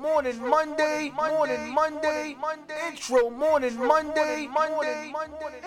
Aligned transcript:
Morning 0.00 0.48
Monday, 0.48 1.10
morning 1.14 1.74
Monday, 1.74 2.34
intro 2.88 3.28
morning 3.28 3.76
Monday, 3.76 4.46
Monday, 4.46 5.12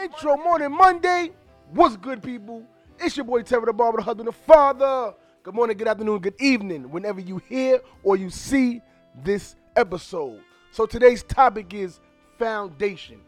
intro 0.02 0.36
morning 0.38 0.72
Monday. 0.72 1.32
What's 1.72 1.96
good, 1.98 2.24
people? 2.24 2.64
It's 3.00 3.16
your 3.16 3.26
boy 3.26 3.44
Terry 3.44 3.66
the 3.66 3.74
Barber, 3.74 3.98
the 3.98 4.04
husband, 4.04 4.28
the 4.28 4.32
father. 4.32 5.14
Good 5.44 5.54
morning, 5.54 5.78
good 5.78 5.88
afternoon, 5.88 6.20
good 6.20 6.42
evening, 6.42 6.90
whenever 6.90 7.20
you 7.20 7.38
hear 7.48 7.82
or 8.02 8.16
you 8.18 8.32
see 8.32 8.82
this 9.24 9.56
episode. 9.76 10.42
So 10.72 10.88
today's 10.88 11.22
topic 11.22 11.76
is 11.76 12.00
foundation. 12.40 13.22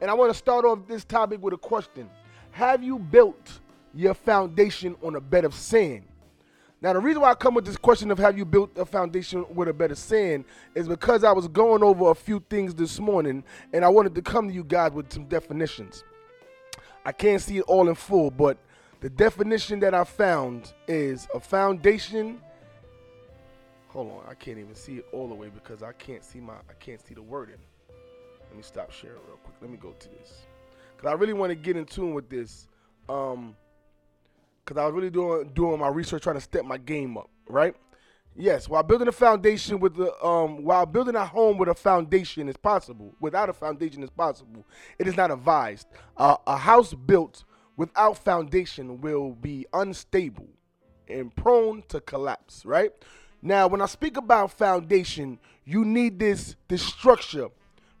And 0.00 0.08
I 0.10 0.14
want 0.14 0.30
to 0.32 0.38
start 0.38 0.64
off 0.64 0.86
this 0.86 1.04
topic 1.04 1.42
with 1.42 1.54
a 1.54 1.58
question. 1.58 2.08
Have 2.52 2.84
you 2.84 3.00
built 3.00 3.60
your 3.94 4.14
foundation 4.14 4.94
on 5.02 5.16
a 5.16 5.20
bed 5.20 5.44
of 5.44 5.54
sand? 5.54 6.04
Now, 6.86 6.92
the 6.92 7.00
reason 7.00 7.20
why 7.20 7.32
I 7.32 7.34
come 7.34 7.54
with 7.54 7.64
this 7.64 7.76
question 7.76 8.12
of 8.12 8.18
have 8.18 8.38
you 8.38 8.44
built 8.44 8.78
a 8.78 8.86
foundation 8.86 9.44
with 9.52 9.66
a 9.66 9.72
better 9.72 9.96
sand 9.96 10.44
is 10.76 10.86
because 10.86 11.24
I 11.24 11.32
was 11.32 11.48
going 11.48 11.82
over 11.82 12.12
a 12.12 12.14
few 12.14 12.38
things 12.48 12.76
this 12.76 13.00
morning 13.00 13.42
and 13.72 13.84
I 13.84 13.88
wanted 13.88 14.14
to 14.14 14.22
come 14.22 14.46
to 14.46 14.54
you 14.54 14.62
guys 14.62 14.92
with 14.92 15.12
some 15.12 15.24
definitions. 15.24 16.04
I 17.04 17.10
can't 17.10 17.42
see 17.42 17.58
it 17.58 17.64
all 17.64 17.88
in 17.88 17.96
full, 17.96 18.30
but 18.30 18.56
the 19.00 19.10
definition 19.10 19.80
that 19.80 19.94
I 19.94 20.04
found 20.04 20.74
is 20.86 21.26
a 21.34 21.40
foundation. 21.40 22.40
Hold 23.88 24.12
on, 24.12 24.20
I 24.30 24.34
can't 24.34 24.58
even 24.58 24.76
see 24.76 24.98
it 24.98 25.08
all 25.10 25.26
the 25.26 25.34
way 25.34 25.48
because 25.48 25.82
I 25.82 25.90
can't 25.90 26.24
see 26.24 26.38
my 26.38 26.54
I 26.54 26.74
can't 26.78 27.04
see 27.04 27.14
the 27.14 27.22
wording. 27.22 27.58
Let 28.48 28.56
me 28.56 28.62
stop 28.62 28.92
sharing 28.92 29.16
real 29.26 29.38
quick. 29.42 29.56
Let 29.60 29.72
me 29.72 29.76
go 29.76 29.90
to 29.90 30.08
this 30.08 30.42
because 30.96 31.10
I 31.10 31.14
really 31.14 31.32
want 31.32 31.50
to 31.50 31.56
get 31.56 31.76
in 31.76 31.84
tune 31.84 32.14
with 32.14 32.28
this. 32.28 32.68
Um, 33.08 33.56
because 34.66 34.80
I 34.80 34.84
was 34.84 34.94
really 34.94 35.10
doing 35.10 35.50
doing 35.54 35.78
my 35.78 35.88
research, 35.88 36.22
trying 36.22 36.36
to 36.36 36.40
step 36.40 36.64
my 36.64 36.76
game 36.76 37.16
up. 37.16 37.30
Right? 37.48 37.74
Yes. 38.34 38.68
While 38.68 38.82
building 38.82 39.08
a 39.08 39.12
foundation 39.12 39.78
with 39.80 39.96
the 39.96 40.12
um, 40.24 40.64
while 40.64 40.84
building 40.84 41.14
a 41.14 41.24
home 41.24 41.56
with 41.56 41.68
a 41.68 41.74
foundation 41.74 42.48
is 42.48 42.56
possible. 42.56 43.14
Without 43.20 43.48
a 43.48 43.52
foundation 43.52 44.02
is 44.02 44.10
possible. 44.10 44.66
It 44.98 45.06
is 45.06 45.16
not 45.16 45.30
advised. 45.30 45.86
Uh, 46.16 46.36
a 46.46 46.56
house 46.56 46.92
built 46.92 47.44
without 47.76 48.18
foundation 48.18 49.00
will 49.00 49.32
be 49.32 49.66
unstable 49.72 50.48
and 51.08 51.34
prone 51.34 51.82
to 51.88 52.00
collapse. 52.00 52.64
Right? 52.66 52.92
Now, 53.40 53.68
when 53.68 53.80
I 53.80 53.86
speak 53.86 54.16
about 54.16 54.50
foundation, 54.50 55.38
you 55.64 55.84
need 55.84 56.18
this 56.18 56.56
this 56.68 56.82
structure 56.82 57.48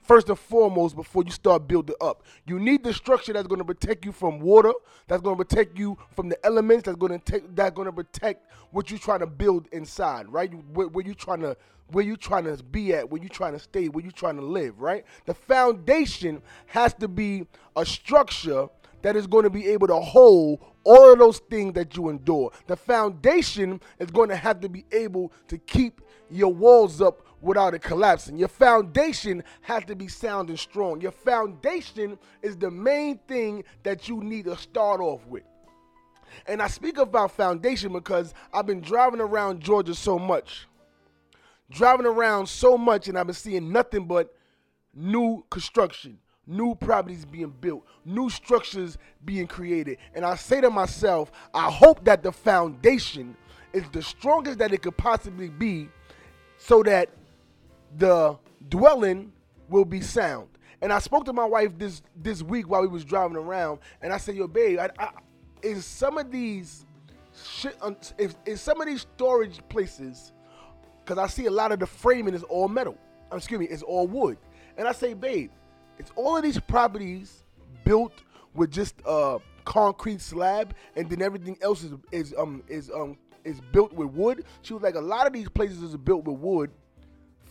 first 0.06 0.28
and 0.28 0.38
foremost 0.38 0.94
before 0.94 1.24
you 1.24 1.30
start 1.30 1.66
building 1.66 1.96
up. 2.00 2.22
You 2.46 2.58
need 2.58 2.84
the 2.84 2.92
structure 2.92 3.32
that's 3.32 3.46
going 3.46 3.58
to 3.58 3.64
protect 3.64 4.04
you 4.04 4.12
from 4.12 4.40
water, 4.40 4.72
that's 5.08 5.22
going 5.22 5.36
to 5.36 5.44
protect 5.44 5.78
you 5.78 5.98
from 6.14 6.28
the 6.28 6.46
elements, 6.46 6.84
that's 6.84 6.96
going 6.96 7.12
to 7.12 7.18
take 7.18 7.54
that's 7.54 7.74
going 7.74 7.86
to 7.86 7.92
protect 7.92 8.50
what 8.70 8.90
you're 8.90 8.98
trying 8.98 9.20
to 9.20 9.26
build 9.26 9.68
inside, 9.72 10.28
right? 10.28 10.52
Where, 10.72 10.88
where 10.88 11.04
you 11.04 11.14
trying 11.14 11.40
to 11.40 11.56
where 11.88 12.04
you 12.04 12.16
trying 12.16 12.44
to 12.44 12.62
be 12.64 12.94
at, 12.94 13.10
where 13.10 13.22
you 13.22 13.28
trying 13.28 13.52
to 13.52 13.58
stay, 13.58 13.88
where 13.88 14.04
you 14.04 14.10
trying 14.10 14.36
to 14.36 14.42
live, 14.42 14.80
right? 14.80 15.04
The 15.26 15.34
foundation 15.34 16.42
has 16.66 16.94
to 16.94 17.08
be 17.08 17.46
a 17.76 17.86
structure 17.86 18.68
that 19.02 19.14
is 19.14 19.26
going 19.26 19.44
to 19.44 19.50
be 19.50 19.68
able 19.68 19.86
to 19.86 19.96
hold 19.96 20.64
all 20.82 21.12
of 21.12 21.18
those 21.18 21.38
things 21.38 21.74
that 21.74 21.96
you 21.96 22.08
endure. 22.08 22.50
The 22.66 22.76
foundation 22.76 23.80
is 23.98 24.10
going 24.10 24.28
to 24.30 24.36
have 24.36 24.60
to 24.60 24.68
be 24.68 24.84
able 24.92 25.32
to 25.48 25.58
keep 25.58 26.00
your 26.30 26.52
walls 26.52 27.00
up 27.00 27.25
without 27.40 27.74
it 27.74 27.82
collapsing. 27.82 28.36
Your 28.36 28.48
foundation 28.48 29.44
has 29.62 29.84
to 29.84 29.94
be 29.94 30.08
sound 30.08 30.48
and 30.48 30.58
strong. 30.58 31.00
Your 31.00 31.12
foundation 31.12 32.18
is 32.42 32.56
the 32.56 32.70
main 32.70 33.18
thing 33.28 33.64
that 33.82 34.08
you 34.08 34.22
need 34.22 34.46
to 34.46 34.56
start 34.56 35.00
off 35.00 35.26
with. 35.26 35.44
And 36.46 36.60
I 36.60 36.68
speak 36.68 36.98
about 36.98 37.32
foundation 37.32 37.92
because 37.92 38.34
I've 38.52 38.66
been 38.66 38.80
driving 38.80 39.20
around 39.20 39.60
Georgia 39.60 39.94
so 39.94 40.18
much. 40.18 40.66
Driving 41.70 42.06
around 42.06 42.48
so 42.48 42.78
much, 42.78 43.08
and 43.08 43.18
I've 43.18 43.26
been 43.26 43.34
seeing 43.34 43.72
nothing 43.72 44.06
but 44.06 44.34
new 44.94 45.44
construction, 45.50 46.18
new 46.46 46.74
properties 46.74 47.24
being 47.24 47.52
built, 47.60 47.84
new 48.04 48.30
structures 48.30 48.98
being 49.24 49.46
created. 49.46 49.98
And 50.14 50.24
I 50.24 50.36
say 50.36 50.60
to 50.60 50.70
myself, 50.70 51.32
I 51.52 51.70
hope 51.70 52.04
that 52.04 52.22
the 52.22 52.32
foundation 52.32 53.36
is 53.72 53.84
the 53.90 54.02
strongest 54.02 54.58
that 54.58 54.72
it 54.72 54.82
could 54.82 54.96
possibly 54.96 55.48
be 55.48 55.88
so 56.58 56.82
that 56.84 57.10
the 57.96 58.36
dwelling 58.68 59.32
will 59.68 59.84
be 59.84 60.00
sound. 60.00 60.48
And 60.82 60.92
I 60.92 60.98
spoke 60.98 61.24
to 61.24 61.32
my 61.32 61.44
wife 61.44 61.78
this 61.78 62.02
this 62.22 62.42
week 62.42 62.68
while 62.68 62.82
we 62.82 62.88
was 62.88 63.04
driving 63.04 63.36
around, 63.36 63.80
and 64.02 64.12
I 64.12 64.18
said, 64.18 64.36
"Yo, 64.36 64.46
babe, 64.46 64.78
I, 64.78 64.90
I, 64.98 65.10
is 65.62 65.84
some 65.84 66.18
of 66.18 66.30
these 66.30 66.84
shit, 67.34 67.76
if 68.18 68.34
is 68.44 68.60
some 68.60 68.80
of 68.80 68.86
these 68.86 69.02
storage 69.02 69.60
places, 69.68 70.32
because 71.04 71.18
I 71.18 71.26
see 71.26 71.46
a 71.46 71.50
lot 71.50 71.72
of 71.72 71.78
the 71.78 71.86
framing 71.86 72.34
is 72.34 72.42
all 72.44 72.68
metal. 72.68 72.96
Excuse 73.32 73.60
me, 73.60 73.66
it's 73.66 73.82
all 73.82 74.06
wood. 74.06 74.38
And 74.76 74.86
I 74.86 74.92
say, 74.92 75.14
babe, 75.14 75.50
it's 75.98 76.12
all 76.14 76.36
of 76.36 76.42
these 76.42 76.60
properties 76.60 77.44
built 77.84 78.12
with 78.54 78.70
just 78.70 78.94
a 79.06 79.38
concrete 79.64 80.20
slab, 80.20 80.74
and 80.94 81.08
then 81.08 81.22
everything 81.22 81.56
else 81.62 81.82
is 81.82 81.92
is 82.12 82.34
um 82.38 82.62
is 82.68 82.90
um 82.90 83.16
is 83.44 83.60
built 83.72 83.92
with 83.92 84.08
wood. 84.08 84.44
She 84.62 84.74
was 84.74 84.82
like, 84.82 84.94
a 84.94 85.00
lot 85.00 85.26
of 85.26 85.32
these 85.32 85.48
places 85.48 85.82
is 85.82 85.96
built 85.96 86.24
with 86.24 86.38
wood. 86.38 86.70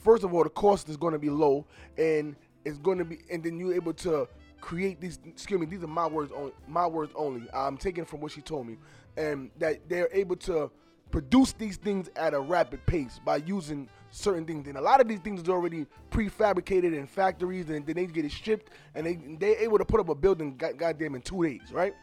First 0.06 0.24
of 0.24 0.36
all, 0.36 0.44
the 0.44 0.52
cost 0.52 0.88
is 0.88 0.98
going 0.98 1.14
to 1.14 1.20
be 1.20 1.32
low, 1.32 1.66
and 1.98 2.36
it's 2.64 2.78
going 2.78 3.00
to 3.00 3.06
be, 3.06 3.18
and 3.32 3.44
then 3.44 3.58
you're 3.58 3.74
able 3.74 3.94
to 3.96 4.28
create 4.62 5.02
these. 5.02 5.18
Excuse 5.26 5.60
me, 5.60 5.66
these 5.66 5.84
are 5.84 5.88
my 5.88 6.06
words 6.06 6.32
only. 6.32 6.52
My 6.68 6.86
words 6.86 7.12
only. 7.16 7.48
I'm 7.52 7.76
taking 7.76 8.06
from 8.06 8.22
what 8.22 8.32
she 8.32 8.42
told 8.42 8.68
me, 8.68 8.78
and 9.18 9.50
that 9.58 9.90
they're 9.90 10.10
able 10.14 10.36
to 10.36 10.70
produce 11.10 11.54
these 11.54 11.78
things 11.78 12.12
at 12.18 12.36
a 12.36 12.40
rapid 12.40 12.86
pace 12.86 13.20
by 13.26 13.38
using 13.38 13.90
certain 14.12 14.46
things. 14.46 14.68
And 14.68 14.78
a 14.78 14.82
lot 14.82 15.02
of 15.02 15.08
these 15.08 15.22
things 15.22 15.42
are 15.50 15.54
already 15.54 15.88
prefabricated 16.12 16.96
in 16.96 17.08
factories, 17.08 17.72
and 17.72 17.84
then 17.84 17.96
they 17.96 18.06
get 18.06 18.26
it 18.26 18.32
shipped, 18.32 18.70
and 18.94 19.08
they 19.08 19.16
they're 19.40 19.58
able 19.58 19.80
to 19.80 19.86
put 19.86 20.00
up 20.00 20.10
a 20.10 20.16
building, 20.16 20.56
goddamn, 20.56 21.16
in 21.16 21.22
two 21.24 21.44
days, 21.44 21.72
right? 21.72 21.96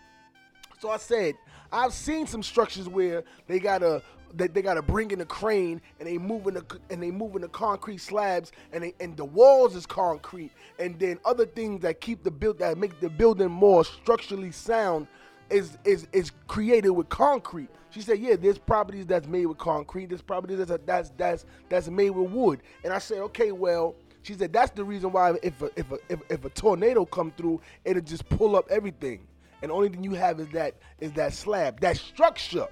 So 0.80 0.90
I 0.90 0.96
said, 0.96 1.36
I've 1.70 1.92
seen 1.92 2.26
some 2.26 2.42
structures 2.42 2.88
where 2.88 3.22
they 3.46 3.60
gotta 3.60 4.02
they, 4.34 4.48
they 4.48 4.62
gotta 4.62 4.82
bring 4.82 5.10
in 5.10 5.20
a 5.20 5.24
crane 5.24 5.80
and 5.98 6.08
they 6.08 6.18
moving 6.18 6.54
the 6.54 6.64
and 6.90 7.02
they 7.02 7.10
moving 7.10 7.42
the 7.42 7.48
concrete 7.48 7.98
slabs 7.98 8.52
and 8.72 8.84
they 8.84 8.94
and 9.00 9.16
the 9.16 9.24
walls 9.24 9.76
is 9.76 9.86
concrete 9.86 10.50
and 10.78 10.98
then 10.98 11.18
other 11.24 11.46
things 11.46 11.80
that 11.82 12.00
keep 12.00 12.22
the 12.22 12.30
build 12.30 12.58
that 12.58 12.78
make 12.78 12.98
the 13.00 13.08
building 13.08 13.50
more 13.50 13.84
structurally 13.84 14.50
sound 14.52 15.06
is 15.50 15.76
is 15.84 16.06
is 16.12 16.32
created 16.48 16.90
with 16.90 17.08
concrete. 17.08 17.68
She 17.90 18.00
said, 18.00 18.20
"Yeah, 18.20 18.36
there's 18.36 18.58
properties 18.58 19.04
that's 19.06 19.26
made 19.28 19.46
with 19.46 19.58
concrete. 19.58 20.06
There's 20.06 20.22
properties 20.22 20.58
that's 20.64 20.82
that's 20.86 21.10
that's 21.16 21.44
that's 21.68 21.88
made 21.88 22.10
with 22.10 22.30
wood." 22.30 22.60
And 22.84 22.92
I 22.92 22.98
said, 22.98 23.18
"Okay, 23.18 23.52
well." 23.52 23.94
She 24.24 24.34
said 24.34 24.52
that's 24.52 24.70
the 24.70 24.84
reason 24.84 25.10
why 25.10 25.34
if 25.42 25.60
a, 25.62 25.70
if 25.74 25.90
a, 25.90 25.98
if, 26.08 26.20
if 26.30 26.44
a 26.44 26.48
tornado 26.50 27.04
come 27.04 27.32
through, 27.36 27.60
it'll 27.84 28.02
just 28.02 28.28
pull 28.28 28.54
up 28.54 28.68
everything 28.70 29.26
and 29.62 29.70
the 29.70 29.74
only 29.74 29.88
thing 29.88 30.04
you 30.04 30.12
have 30.12 30.40
is 30.40 30.48
that 30.48 30.74
is 31.00 31.12
that 31.12 31.32
slab, 31.32 31.80
that 31.80 31.96
structure, 31.96 32.66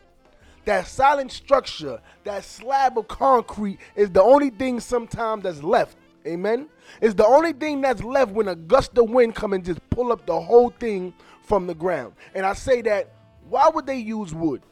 that 0.64 0.86
silent 0.86 1.32
structure, 1.32 2.00
that 2.24 2.44
slab 2.44 2.98
of 2.98 3.08
concrete 3.08 3.78
is 3.96 4.10
the 4.10 4.22
only 4.22 4.50
thing 4.50 4.80
sometimes 4.80 5.44
that's 5.44 5.62
left. 5.62 5.96
Amen. 6.26 6.68
It's 7.00 7.14
the 7.14 7.26
only 7.26 7.52
thing 7.52 7.80
that's 7.80 8.02
left 8.02 8.32
when 8.32 8.48
a 8.48 8.54
gust 8.54 8.96
of 8.98 9.08
wind 9.08 9.34
come 9.34 9.52
and 9.52 9.64
just 9.64 9.80
pull 9.90 10.12
up 10.12 10.26
the 10.26 10.38
whole 10.38 10.70
thing 10.70 11.14
from 11.42 11.66
the 11.66 11.74
ground. 11.74 12.14
And 12.34 12.44
I 12.44 12.52
say 12.52 12.82
that 12.82 13.12
why 13.48 13.68
would 13.68 13.86
they 13.86 13.96
use 13.96 14.34
wood? 14.34 14.62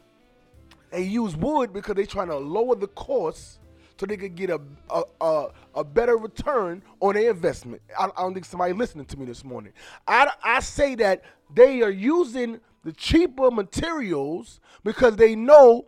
They 0.91 1.03
use 1.03 1.35
wood 1.35 1.73
because 1.73 1.95
they're 1.95 2.05
trying 2.05 2.29
to 2.29 2.37
lower 2.37 2.75
the 2.75 2.87
cost 2.87 3.59
so 3.99 4.05
they 4.05 4.15
could 4.15 4.35
get 4.35 4.49
a 4.49 4.61
a, 4.89 5.03
a, 5.19 5.47
a 5.75 5.83
better 5.83 6.17
return 6.17 6.81
on 7.01 7.15
their 7.15 7.29
investment. 7.29 7.81
I, 7.99 8.05
I, 8.05 8.21
don't 8.21 8.33
think 8.33 8.45
somebody 8.45 8.73
listening 8.73 9.05
to 9.05 9.19
me 9.19 9.25
this 9.25 9.43
morning. 9.43 9.73
I, 10.07 10.31
I 10.43 10.61
say 10.61 10.95
that 10.95 11.23
they 11.53 11.81
are 11.81 11.89
using 11.89 12.61
the 12.83 12.93
cheaper 12.93 13.51
materials 13.51 14.59
because 14.83 15.15
they 15.15 15.35
know 15.35 15.87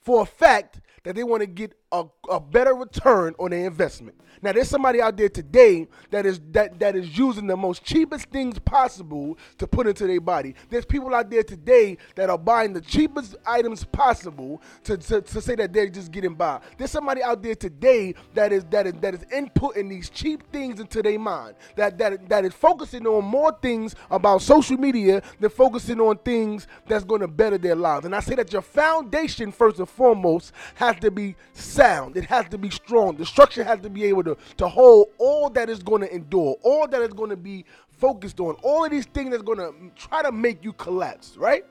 for 0.00 0.22
a 0.22 0.26
fact 0.26 0.80
that 1.04 1.14
they 1.14 1.24
want 1.24 1.40
to 1.40 1.46
get 1.46 1.74
a, 1.92 2.04
a 2.30 2.40
better 2.40 2.74
return 2.74 3.34
on 3.38 3.50
their 3.50 3.66
investment. 3.66 4.16
Now 4.42 4.50
there's 4.50 4.68
somebody 4.68 5.00
out 5.00 5.16
there 5.16 5.28
today 5.28 5.86
that 6.10 6.26
is 6.26 6.40
that 6.50 6.80
that 6.80 6.96
is 6.96 7.16
using 7.16 7.46
the 7.46 7.56
most 7.56 7.84
cheapest 7.84 8.28
things 8.30 8.58
possible 8.58 9.38
to 9.58 9.68
put 9.68 9.86
into 9.86 10.08
their 10.08 10.20
body. 10.20 10.56
There's 10.68 10.84
people 10.84 11.14
out 11.14 11.30
there 11.30 11.44
today 11.44 11.96
that 12.16 12.28
are 12.28 12.38
buying 12.38 12.72
the 12.72 12.80
cheapest 12.80 13.36
items 13.46 13.84
possible 13.84 14.60
to, 14.84 14.96
to, 14.96 15.20
to 15.20 15.40
say 15.40 15.54
that 15.54 15.72
they're 15.72 15.88
just 15.88 16.10
getting 16.10 16.34
by. 16.34 16.60
There's 16.76 16.90
somebody 16.90 17.22
out 17.22 17.40
there 17.40 17.54
today 17.54 18.14
that 18.34 18.52
is 18.52 18.64
that 18.70 18.88
is 18.88 18.94
that 18.94 19.14
is 19.14 19.24
inputting 19.26 19.88
these 19.88 20.10
cheap 20.10 20.50
things 20.50 20.80
into 20.80 21.02
their 21.02 21.20
mind. 21.20 21.54
That 21.76 21.96
that 21.98 22.28
that 22.28 22.44
is 22.44 22.52
focusing 22.52 23.06
on 23.06 23.24
more 23.24 23.56
things 23.62 23.94
about 24.10 24.42
social 24.42 24.76
media 24.76 25.22
than 25.38 25.50
focusing 25.50 26.00
on 26.00 26.18
things 26.18 26.66
that's 26.88 27.04
going 27.04 27.20
to 27.20 27.28
better 27.28 27.58
their 27.58 27.76
lives. 27.76 28.06
And 28.06 28.14
I 28.14 28.20
say 28.20 28.34
that 28.34 28.52
your 28.52 28.62
foundation 28.62 29.52
first 29.52 29.78
and 29.78 29.88
foremost 29.88 30.52
has 30.74 30.96
to 30.96 31.12
be 31.12 31.36
sound. 31.82 32.16
It 32.16 32.26
has 32.26 32.48
to 32.50 32.58
be 32.58 32.70
strong. 32.70 33.16
The 33.16 33.26
structure 33.26 33.64
has 33.64 33.80
to 33.80 33.90
be 33.90 34.04
able 34.04 34.22
to, 34.24 34.36
to 34.58 34.68
hold 34.68 35.08
all 35.18 35.50
that 35.50 35.68
is 35.68 35.82
going 35.82 36.02
to 36.02 36.14
endure, 36.14 36.56
all 36.62 36.86
that 36.86 37.02
is 37.02 37.12
going 37.12 37.30
to 37.30 37.36
be 37.36 37.64
focused 37.98 38.38
on, 38.40 38.54
all 38.62 38.84
of 38.84 38.90
these 38.90 39.06
things 39.06 39.30
that's 39.30 39.42
going 39.42 39.58
to 39.58 39.74
try 39.96 40.22
to 40.22 40.30
make 40.30 40.64
you 40.64 40.72
collapse, 40.74 41.36
right? 41.36 41.64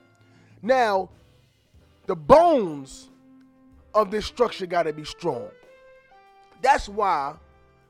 Now, 0.62 1.10
the 2.08 2.16
bones 2.16 3.10
of 3.94 4.12
this 4.12 4.26
structure 4.26 4.66
got 4.66 4.84
to 4.84 4.94
be 4.94 5.06
strong. 5.06 5.50
That's 6.62 6.90
why 6.90 7.36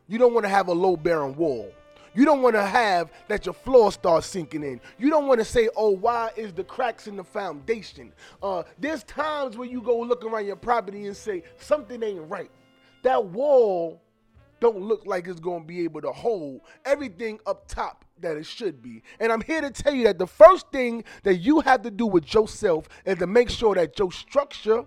you 0.08 0.18
don't 0.18 0.34
want 0.34 0.46
to 0.46 0.50
have 0.50 0.68
a 0.68 0.74
low 0.74 0.96
bearing 0.96 1.36
wall. 1.36 1.72
You 2.14 2.26
don't 2.26 2.42
want 2.42 2.56
to 2.56 2.66
have 2.66 3.12
that 3.28 3.46
your 3.46 3.54
floor 3.54 3.92
starts 3.92 4.28
sinking 4.28 4.64
in. 4.64 4.82
You 4.98 5.10
don't 5.10 5.28
want 5.28 5.40
to 5.40 5.46
say, 5.46 5.70
oh, 5.76 5.92
why 5.92 6.32
is 6.36 6.54
the 6.54 6.64
cracks 6.64 7.08
in 7.08 7.16
the 7.16 7.24
foundation? 7.24 8.12
Uh, 8.44 8.64
there's 8.78 9.04
times 9.04 9.58
when 9.58 9.70
you 9.70 9.82
go 9.82 10.00
look 10.00 10.26
around 10.26 10.46
your 10.46 10.58
property 10.58 11.06
and 11.06 11.16
say, 11.16 11.44
something 11.58 12.04
ain't 12.04 12.30
right. 12.30 12.52
That 13.04 13.26
wall 13.26 14.02
don't 14.60 14.82
look 14.82 15.06
like 15.06 15.28
it's 15.28 15.40
going 15.40 15.62
to 15.62 15.68
be 15.68 15.84
able 15.84 16.02
to 16.02 16.12
hold 16.12 16.62
everything 16.86 17.40
up 17.46 17.68
top 17.68 18.06
that 18.20 18.38
it 18.38 18.46
should 18.46 18.82
be. 18.82 19.02
And 19.20 19.32
I'm 19.32 19.42
here 19.42 19.62
to 19.62 19.72
tell 19.72 19.94
you 19.94 20.04
that 20.04 20.20
the 20.20 20.28
first 20.28 20.70
thing 20.72 21.04
that 21.24 21.36
you 21.36 21.62
have 21.62 21.82
to 21.82 21.92
do 21.92 22.06
with 22.06 22.34
yourself 22.34 22.88
is 23.06 23.18
to 23.18 23.28
make 23.28 23.50
sure 23.50 23.74
that 23.76 23.98
your 23.98 24.12
structure 24.12 24.86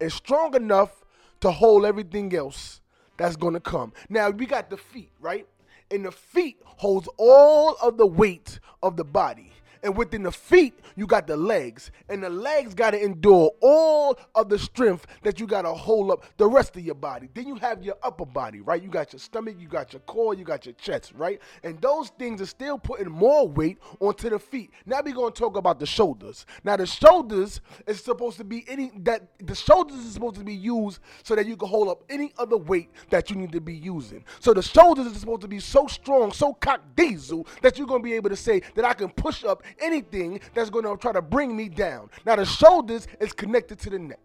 is 0.00 0.14
strong 0.14 0.54
enough 0.54 1.04
to 1.40 1.50
hold 1.50 1.84
everything 1.84 2.34
else 2.34 2.80
that's 3.16 3.36
going 3.36 3.54
to 3.54 3.60
come. 3.60 3.92
Now, 4.08 4.30
we 4.30 4.46
got 4.46 4.68
the 4.70 4.76
feet, 4.76 5.10
right? 5.20 5.46
And 5.90 6.04
the 6.04 6.12
feet 6.12 6.60
holds 6.64 7.08
all 7.16 7.76
of 7.82 7.96
the 7.96 8.06
weight 8.06 8.60
of 8.82 8.96
the 8.96 9.04
body. 9.04 9.52
And 9.86 9.96
within 9.96 10.24
the 10.24 10.32
feet, 10.32 10.74
you 10.96 11.06
got 11.06 11.28
the 11.28 11.36
legs. 11.36 11.92
And 12.08 12.20
the 12.20 12.28
legs 12.28 12.74
got 12.74 12.90
to 12.90 13.00
endure 13.00 13.52
all 13.60 14.18
of 14.34 14.48
the 14.48 14.58
strength 14.58 15.06
that 15.22 15.38
you 15.38 15.46
got 15.46 15.62
to 15.62 15.72
hold 15.72 16.10
up 16.10 16.24
the 16.38 16.48
rest 16.48 16.76
of 16.76 16.84
your 16.84 16.96
body. 16.96 17.28
Then 17.32 17.46
you 17.46 17.54
have 17.54 17.84
your 17.84 17.94
upper 18.02 18.26
body, 18.26 18.60
right? 18.60 18.82
You 18.82 18.88
got 18.88 19.12
your 19.12 19.20
stomach, 19.20 19.54
you 19.60 19.68
got 19.68 19.92
your 19.92 20.00
core, 20.00 20.34
you 20.34 20.42
got 20.42 20.66
your 20.66 20.72
chest, 20.74 21.12
right? 21.14 21.40
And 21.62 21.80
those 21.80 22.08
things 22.18 22.42
are 22.42 22.46
still 22.46 22.78
putting 22.78 23.08
more 23.08 23.46
weight 23.46 23.78
onto 24.00 24.28
the 24.28 24.40
feet. 24.40 24.72
Now 24.86 25.02
we're 25.04 25.14
going 25.14 25.32
to 25.32 25.38
talk 25.38 25.56
about 25.56 25.78
the 25.78 25.86
shoulders. 25.86 26.46
Now 26.64 26.76
the 26.76 26.86
shoulders 26.86 27.60
is 27.86 28.02
supposed 28.02 28.38
to 28.38 28.44
be 28.44 28.64
any 28.66 28.90
that 29.04 29.28
the 29.38 29.54
shoulders 29.54 29.98
is 29.98 30.14
supposed 30.14 30.34
to 30.34 30.44
be 30.44 30.54
used 30.54 30.98
so 31.22 31.36
that 31.36 31.46
you 31.46 31.56
can 31.56 31.68
hold 31.68 31.86
up 31.88 32.02
any 32.10 32.32
other 32.38 32.56
weight 32.56 32.90
that 33.10 33.30
you 33.30 33.36
need 33.36 33.52
to 33.52 33.60
be 33.60 33.74
using. 33.74 34.24
So 34.40 34.52
the 34.52 34.62
shoulders 34.62 35.06
is 35.06 35.20
supposed 35.20 35.42
to 35.42 35.48
be 35.48 35.60
so 35.60 35.86
strong, 35.86 36.32
so 36.32 36.54
cock 36.54 36.80
diesel 36.96 37.46
that 37.62 37.78
you're 37.78 37.86
going 37.86 38.02
to 38.02 38.04
be 38.04 38.14
able 38.14 38.30
to 38.30 38.36
say 38.36 38.62
that 38.74 38.84
I 38.84 38.92
can 38.92 39.10
push 39.10 39.44
up 39.44 39.62
anything 39.80 40.40
that's 40.54 40.70
going 40.70 40.84
to 40.84 40.96
try 40.96 41.12
to 41.12 41.22
bring 41.22 41.56
me 41.56 41.68
down. 41.68 42.10
Now, 42.24 42.36
the 42.36 42.44
shoulders 42.44 43.06
is 43.20 43.32
connected 43.32 43.78
to 43.80 43.90
the 43.90 43.98
neck. 43.98 44.20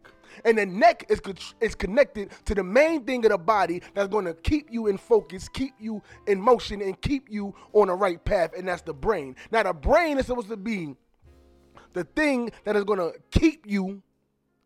And 0.45 0.57
the 0.57 0.65
neck 0.65 1.05
is, 1.09 1.21
is 1.59 1.75
connected 1.75 2.31
to 2.45 2.55
the 2.55 2.63
main 2.63 3.03
thing 3.03 3.25
of 3.25 3.31
the 3.31 3.37
body 3.37 3.81
that's 3.93 4.07
going 4.07 4.25
to 4.25 4.33
keep 4.33 4.71
you 4.71 4.87
in 4.87 4.97
focus, 4.97 5.49
keep 5.49 5.73
you 5.79 6.01
in 6.27 6.39
motion, 6.39 6.81
and 6.81 6.99
keep 7.01 7.29
you 7.29 7.53
on 7.73 7.87
the 7.87 7.93
right 7.93 8.23
path, 8.23 8.51
and 8.57 8.67
that's 8.67 8.81
the 8.81 8.93
brain. 8.93 9.35
Now, 9.51 9.63
the 9.63 9.73
brain 9.73 10.17
is 10.17 10.27
supposed 10.27 10.49
to 10.49 10.57
be 10.57 10.95
the 11.93 12.03
thing 12.03 12.51
that 12.63 12.75
is 12.75 12.83
going 12.83 12.99
to 12.99 13.13
keep 13.31 13.65
you 13.67 14.01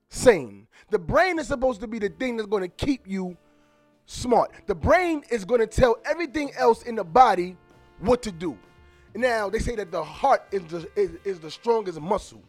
sane. 0.10 0.68
The 0.92 1.00
brain 1.00 1.40
is 1.40 1.48
supposed 1.48 1.82
to 1.82 1.88
be 1.88 2.00
the 2.00 2.10
thing 2.10 2.38
that's 2.38 2.48
going 2.48 2.64
to 2.64 2.86
keep 2.86 3.08
you 3.08 3.36
smart. 4.06 4.52
The 4.68 4.76
brain 4.76 5.24
is 5.32 5.46
going 5.46 5.62
to 5.62 5.68
tell 5.68 5.98
everything 6.06 6.52
else 6.58 6.84
in 6.84 6.96
the 6.96 7.04
body 7.04 7.58
what 8.00 8.22
to 8.24 8.32
do. 8.32 8.58
Now 9.16 9.50
they 9.50 9.60
say 9.60 9.76
that 9.78 9.92
the 9.92 10.04
heart 10.04 10.44
is 10.52 10.64
the 10.66 10.88
is, 10.96 11.12
is 11.24 11.40
the 11.40 11.50
strongest 11.50 12.00
muscle, 12.02 12.44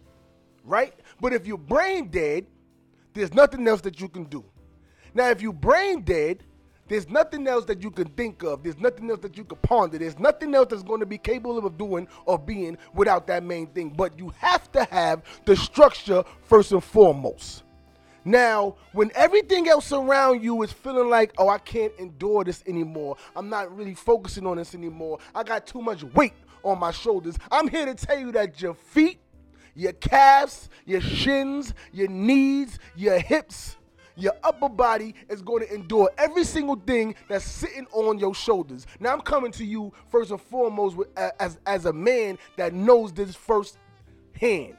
right? 0.64 0.92
But 1.20 1.32
if 1.32 1.46
you're 1.46 1.58
brain 1.58 2.08
dead, 2.08 2.46
there's 3.14 3.32
nothing 3.32 3.66
else 3.66 3.80
that 3.82 4.00
you 4.00 4.08
can 4.08 4.24
do. 4.24 4.44
Now, 5.14 5.30
if 5.30 5.40
you're 5.40 5.54
brain 5.54 6.02
dead, 6.02 6.44
there's 6.88 7.08
nothing 7.08 7.48
else 7.48 7.64
that 7.64 7.82
you 7.82 7.90
can 7.90 8.08
think 8.08 8.42
of. 8.42 8.62
There's 8.62 8.78
nothing 8.78 9.10
else 9.10 9.20
that 9.20 9.36
you 9.36 9.44
can 9.44 9.58
ponder. 9.58 9.98
There's 9.98 10.18
nothing 10.18 10.54
else 10.54 10.68
that's 10.68 10.82
going 10.82 11.00
to 11.00 11.06
be 11.06 11.18
capable 11.18 11.64
of 11.66 11.78
doing 11.78 12.06
or 12.26 12.38
being 12.38 12.76
without 12.94 13.26
that 13.28 13.42
main 13.42 13.68
thing. 13.68 13.90
But 13.90 14.18
you 14.18 14.32
have 14.38 14.70
to 14.72 14.84
have 14.84 15.22
the 15.46 15.56
structure 15.56 16.22
first 16.42 16.72
and 16.72 16.84
foremost. 16.84 17.62
Now, 18.26 18.74
when 18.92 19.12
everything 19.14 19.68
else 19.68 19.92
around 19.92 20.42
you 20.42 20.60
is 20.64 20.72
feeling 20.72 21.08
like, 21.08 21.32
oh, 21.38 21.48
I 21.48 21.58
can't 21.58 21.92
endure 21.96 22.42
this 22.42 22.64
anymore. 22.66 23.16
I'm 23.36 23.48
not 23.48 23.74
really 23.74 23.94
focusing 23.94 24.48
on 24.48 24.56
this 24.56 24.74
anymore. 24.74 25.20
I 25.32 25.44
got 25.44 25.64
too 25.64 25.80
much 25.80 26.02
weight 26.02 26.32
on 26.64 26.80
my 26.80 26.90
shoulders. 26.90 27.38
I'm 27.52 27.68
here 27.68 27.86
to 27.86 27.94
tell 27.94 28.18
you 28.18 28.32
that 28.32 28.60
your 28.60 28.74
feet, 28.74 29.20
your 29.76 29.92
calves, 29.92 30.70
your 30.86 31.00
shins, 31.00 31.72
your 31.92 32.08
knees, 32.08 32.80
your 32.96 33.16
hips, 33.20 33.76
your 34.16 34.32
upper 34.42 34.70
body 34.70 35.14
is 35.28 35.40
going 35.40 35.64
to 35.64 35.72
endure 35.72 36.10
every 36.18 36.42
single 36.42 36.74
thing 36.74 37.14
that's 37.28 37.44
sitting 37.44 37.86
on 37.92 38.18
your 38.18 38.34
shoulders. 38.34 38.88
Now 38.98 39.12
I'm 39.12 39.20
coming 39.20 39.52
to 39.52 39.64
you 39.64 39.92
first 40.08 40.32
and 40.32 40.40
foremost 40.40 40.96
with, 40.96 41.16
as 41.16 41.60
as 41.64 41.84
a 41.84 41.92
man 41.92 42.38
that 42.56 42.74
knows 42.74 43.12
this 43.12 43.36
first 43.36 43.78
hand. 44.32 44.76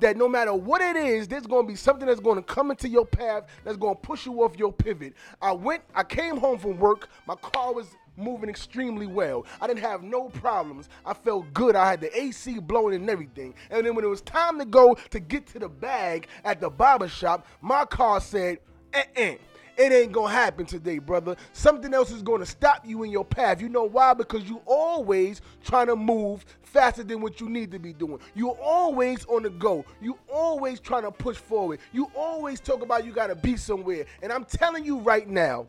That 0.00 0.16
no 0.16 0.28
matter 0.28 0.52
what 0.54 0.80
it 0.82 0.96
is, 0.96 1.26
there's 1.26 1.46
going 1.46 1.66
to 1.66 1.68
be 1.68 1.76
something 1.76 2.06
that's 2.06 2.20
going 2.20 2.36
to 2.36 2.42
come 2.42 2.70
into 2.70 2.88
your 2.88 3.06
path 3.06 3.44
that's 3.64 3.76
going 3.76 3.94
to 3.94 4.00
push 4.00 4.26
you 4.26 4.42
off 4.42 4.58
your 4.58 4.72
pivot. 4.72 5.14
I 5.40 5.52
went, 5.52 5.82
I 5.94 6.02
came 6.04 6.36
home 6.36 6.58
from 6.58 6.78
work. 6.78 7.08
My 7.26 7.34
car 7.36 7.72
was 7.72 7.86
moving 8.16 8.48
extremely 8.48 9.06
well. 9.06 9.46
I 9.60 9.66
didn't 9.66 9.80
have 9.80 10.02
no 10.02 10.28
problems. 10.28 10.88
I 11.04 11.14
felt 11.14 11.52
good. 11.52 11.76
I 11.76 11.88
had 11.88 12.00
the 12.00 12.18
AC 12.18 12.58
blowing 12.60 12.94
and 12.94 13.08
everything. 13.08 13.54
And 13.70 13.86
then 13.86 13.94
when 13.94 14.04
it 14.04 14.08
was 14.08 14.22
time 14.22 14.58
to 14.58 14.64
go 14.64 14.96
to 15.10 15.20
get 15.20 15.46
to 15.48 15.58
the 15.58 15.68
bag 15.68 16.28
at 16.44 16.60
the 16.60 16.70
barber 16.70 17.08
shop, 17.08 17.46
my 17.60 17.84
car 17.84 18.20
said, 18.20 18.58
eh-eh. 18.92 19.36
It 19.76 19.92
ain't 19.92 20.12
gonna 20.12 20.32
happen 20.32 20.64
today, 20.64 20.98
brother. 20.98 21.36
Something 21.52 21.92
else 21.92 22.10
is 22.10 22.22
gonna 22.22 22.46
stop 22.46 22.86
you 22.86 23.02
in 23.02 23.10
your 23.10 23.24
path. 23.24 23.60
You 23.60 23.68
know 23.68 23.84
why? 23.84 24.14
Because 24.14 24.48
you 24.48 24.62
always 24.64 25.42
trying 25.62 25.88
to 25.88 25.96
move 25.96 26.46
faster 26.62 27.04
than 27.04 27.20
what 27.20 27.40
you 27.40 27.48
need 27.50 27.70
to 27.72 27.78
be 27.78 27.92
doing. 27.92 28.18
You're 28.34 28.58
always 28.62 29.26
on 29.26 29.42
the 29.42 29.50
go. 29.50 29.84
You 30.00 30.18
always 30.32 30.80
trying 30.80 31.02
to 31.02 31.10
push 31.10 31.36
forward. 31.36 31.80
You 31.92 32.10
always 32.14 32.58
talk 32.58 32.82
about 32.82 33.04
you 33.04 33.12
gotta 33.12 33.34
be 33.34 33.56
somewhere. 33.56 34.06
And 34.22 34.32
I'm 34.32 34.44
telling 34.44 34.84
you 34.84 34.98
right 34.98 35.28
now, 35.28 35.66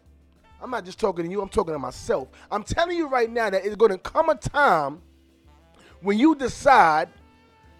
I'm 0.61 0.71
not 0.71 0.85
just 0.85 0.99
talking 0.99 1.25
to 1.25 1.31
you, 1.31 1.41
I'm 1.41 1.49
talking 1.49 1.73
to 1.73 1.79
myself. 1.79 2.29
I'm 2.49 2.63
telling 2.63 2.97
you 2.97 3.07
right 3.07 3.29
now 3.29 3.49
that 3.49 3.65
it's 3.65 3.75
to 3.75 3.97
come 3.97 4.29
a 4.29 4.35
time 4.35 5.01
when 6.01 6.17
you 6.17 6.35
decide 6.35 7.09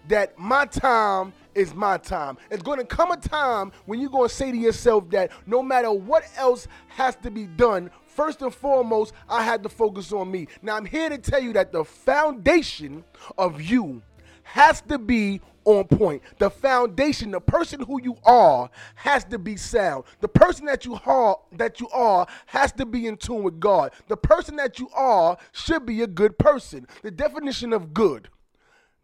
that 0.08 0.38
my 0.38 0.64
time 0.66 1.32
is 1.58 1.74
my 1.74 1.98
time. 1.98 2.38
It's 2.50 2.62
going 2.62 2.78
to 2.78 2.84
come 2.84 3.10
a 3.10 3.16
time 3.16 3.72
when 3.86 4.00
you're 4.00 4.10
going 4.10 4.28
to 4.28 4.34
say 4.34 4.52
to 4.52 4.56
yourself 4.56 5.10
that 5.10 5.32
no 5.46 5.62
matter 5.62 5.90
what 5.90 6.24
else 6.36 6.68
has 6.88 7.16
to 7.16 7.30
be 7.30 7.46
done, 7.46 7.90
first 8.06 8.42
and 8.42 8.54
foremost, 8.54 9.12
I 9.28 9.42
had 9.42 9.62
to 9.64 9.68
focus 9.68 10.12
on 10.12 10.30
me. 10.30 10.46
Now, 10.62 10.76
I'm 10.76 10.86
here 10.86 11.08
to 11.08 11.18
tell 11.18 11.42
you 11.42 11.52
that 11.54 11.72
the 11.72 11.84
foundation 11.84 13.04
of 13.36 13.60
you 13.60 14.02
has 14.44 14.80
to 14.82 14.98
be 14.98 15.40
on 15.64 15.84
point. 15.84 16.22
The 16.38 16.48
foundation, 16.48 17.32
the 17.32 17.40
person 17.40 17.80
who 17.80 18.00
you 18.00 18.16
are, 18.24 18.70
has 18.94 19.24
to 19.24 19.38
be 19.38 19.56
sound. 19.56 20.04
The 20.20 20.28
person 20.28 20.64
that 20.66 20.84
you 20.84 20.98
are, 21.04 21.38
that 21.52 21.80
you 21.80 21.88
are, 21.90 22.26
has 22.46 22.72
to 22.72 22.86
be 22.86 23.06
in 23.06 23.16
tune 23.16 23.42
with 23.42 23.60
God. 23.60 23.92
The 24.06 24.16
person 24.16 24.56
that 24.56 24.78
you 24.78 24.88
are 24.94 25.36
should 25.52 25.84
be 25.84 26.02
a 26.02 26.06
good 26.06 26.38
person. 26.38 26.86
The 27.02 27.10
definition 27.10 27.72
of 27.72 27.92
good. 27.92 28.28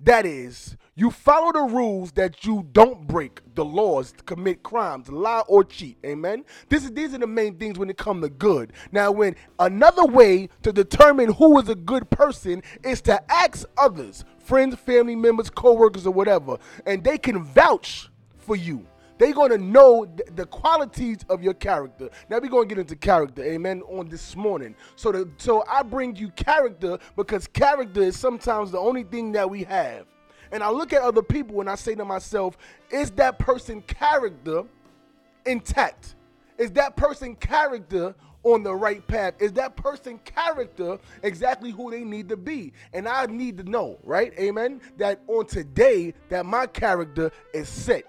That 0.00 0.26
is, 0.26 0.76
you 0.96 1.10
follow 1.10 1.52
the 1.52 1.72
rules 1.72 2.12
that 2.12 2.44
you 2.44 2.68
don't 2.72 3.06
break 3.06 3.40
the 3.54 3.64
laws, 3.64 4.12
commit 4.26 4.62
crimes, 4.62 5.08
lie 5.08 5.42
or 5.48 5.64
cheat. 5.64 5.98
Amen. 6.04 6.44
This 6.68 6.84
is 6.84 6.92
these 6.92 7.14
are 7.14 7.18
the 7.18 7.26
main 7.26 7.56
things 7.56 7.78
when 7.78 7.90
it 7.90 7.96
comes 7.96 8.22
to 8.24 8.28
good. 8.28 8.72
Now, 8.92 9.10
when 9.12 9.36
another 9.58 10.04
way 10.04 10.48
to 10.62 10.72
determine 10.72 11.32
who 11.32 11.58
is 11.60 11.68
a 11.68 11.74
good 11.74 12.10
person 12.10 12.62
is 12.82 13.00
to 13.02 13.22
ask 13.32 13.66
others 13.78 14.24
friends, 14.38 14.76
family 14.76 15.16
members, 15.16 15.48
co-workers, 15.48 16.06
or 16.06 16.12
whatever, 16.12 16.58
and 16.86 17.02
they 17.02 17.16
can 17.16 17.42
vouch 17.42 18.10
for 18.36 18.56
you. 18.56 18.86
They're 19.18 19.32
gonna 19.32 19.58
know 19.58 20.04
th- 20.04 20.28
the 20.34 20.46
qualities 20.46 21.18
of 21.28 21.42
your 21.42 21.54
character. 21.54 22.10
Now 22.28 22.38
we're 22.40 22.48
gonna 22.48 22.66
get 22.66 22.78
into 22.78 22.96
character, 22.96 23.42
amen, 23.44 23.82
on 23.82 24.08
this 24.08 24.34
morning. 24.34 24.74
So 24.96 25.12
the, 25.12 25.30
so 25.36 25.64
I 25.68 25.82
bring 25.82 26.16
you 26.16 26.30
character 26.30 26.98
because 27.16 27.46
character 27.46 28.02
is 28.02 28.18
sometimes 28.18 28.72
the 28.72 28.78
only 28.78 29.04
thing 29.04 29.32
that 29.32 29.48
we 29.48 29.62
have. 29.64 30.06
And 30.50 30.62
I 30.62 30.70
look 30.70 30.92
at 30.92 31.02
other 31.02 31.22
people 31.22 31.60
and 31.60 31.70
I 31.70 31.74
say 31.74 31.94
to 31.94 32.04
myself, 32.04 32.56
is 32.90 33.10
that 33.12 33.38
person 33.38 33.82
character 33.82 34.64
intact? 35.46 36.16
Is 36.58 36.70
that 36.72 36.96
person 36.96 37.34
character 37.36 38.14
on 38.44 38.62
the 38.62 38.74
right 38.74 39.04
path? 39.06 39.34
Is 39.40 39.52
that 39.54 39.74
person 39.76 40.18
character 40.24 40.98
exactly 41.22 41.70
who 41.70 41.90
they 41.90 42.04
need 42.04 42.28
to 42.28 42.36
be? 42.36 42.72
And 42.92 43.08
I 43.08 43.26
need 43.26 43.56
to 43.58 43.64
know, 43.64 43.98
right? 44.04 44.32
Amen. 44.38 44.80
That 44.98 45.20
on 45.26 45.46
today, 45.46 46.14
that 46.28 46.46
my 46.46 46.66
character 46.66 47.30
is 47.52 47.68
set. 47.68 48.04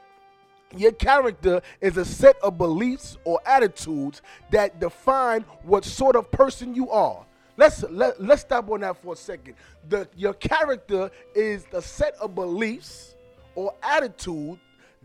Your 0.75 0.91
character 0.91 1.61
is 1.79 1.97
a 1.97 2.05
set 2.05 2.37
of 2.41 2.57
beliefs 2.57 3.17
or 3.23 3.39
attitudes 3.45 4.21
that 4.51 4.79
define 4.79 5.41
what 5.63 5.85
sort 5.85 6.15
of 6.15 6.31
person 6.31 6.75
you 6.75 6.89
are. 6.89 7.25
Let's 7.57 7.83
let, 7.83 8.21
let's 8.21 8.41
stop 8.41 8.69
on 8.69 8.81
that 8.81 9.01
for 9.01 9.13
a 9.13 9.15
second. 9.15 9.55
The 9.87 10.07
your 10.15 10.33
character 10.33 11.09
is 11.33 11.65
the 11.71 11.81
set 11.81 12.15
of 12.15 12.35
beliefs 12.35 13.15
or 13.55 13.73
attitude 13.81 14.59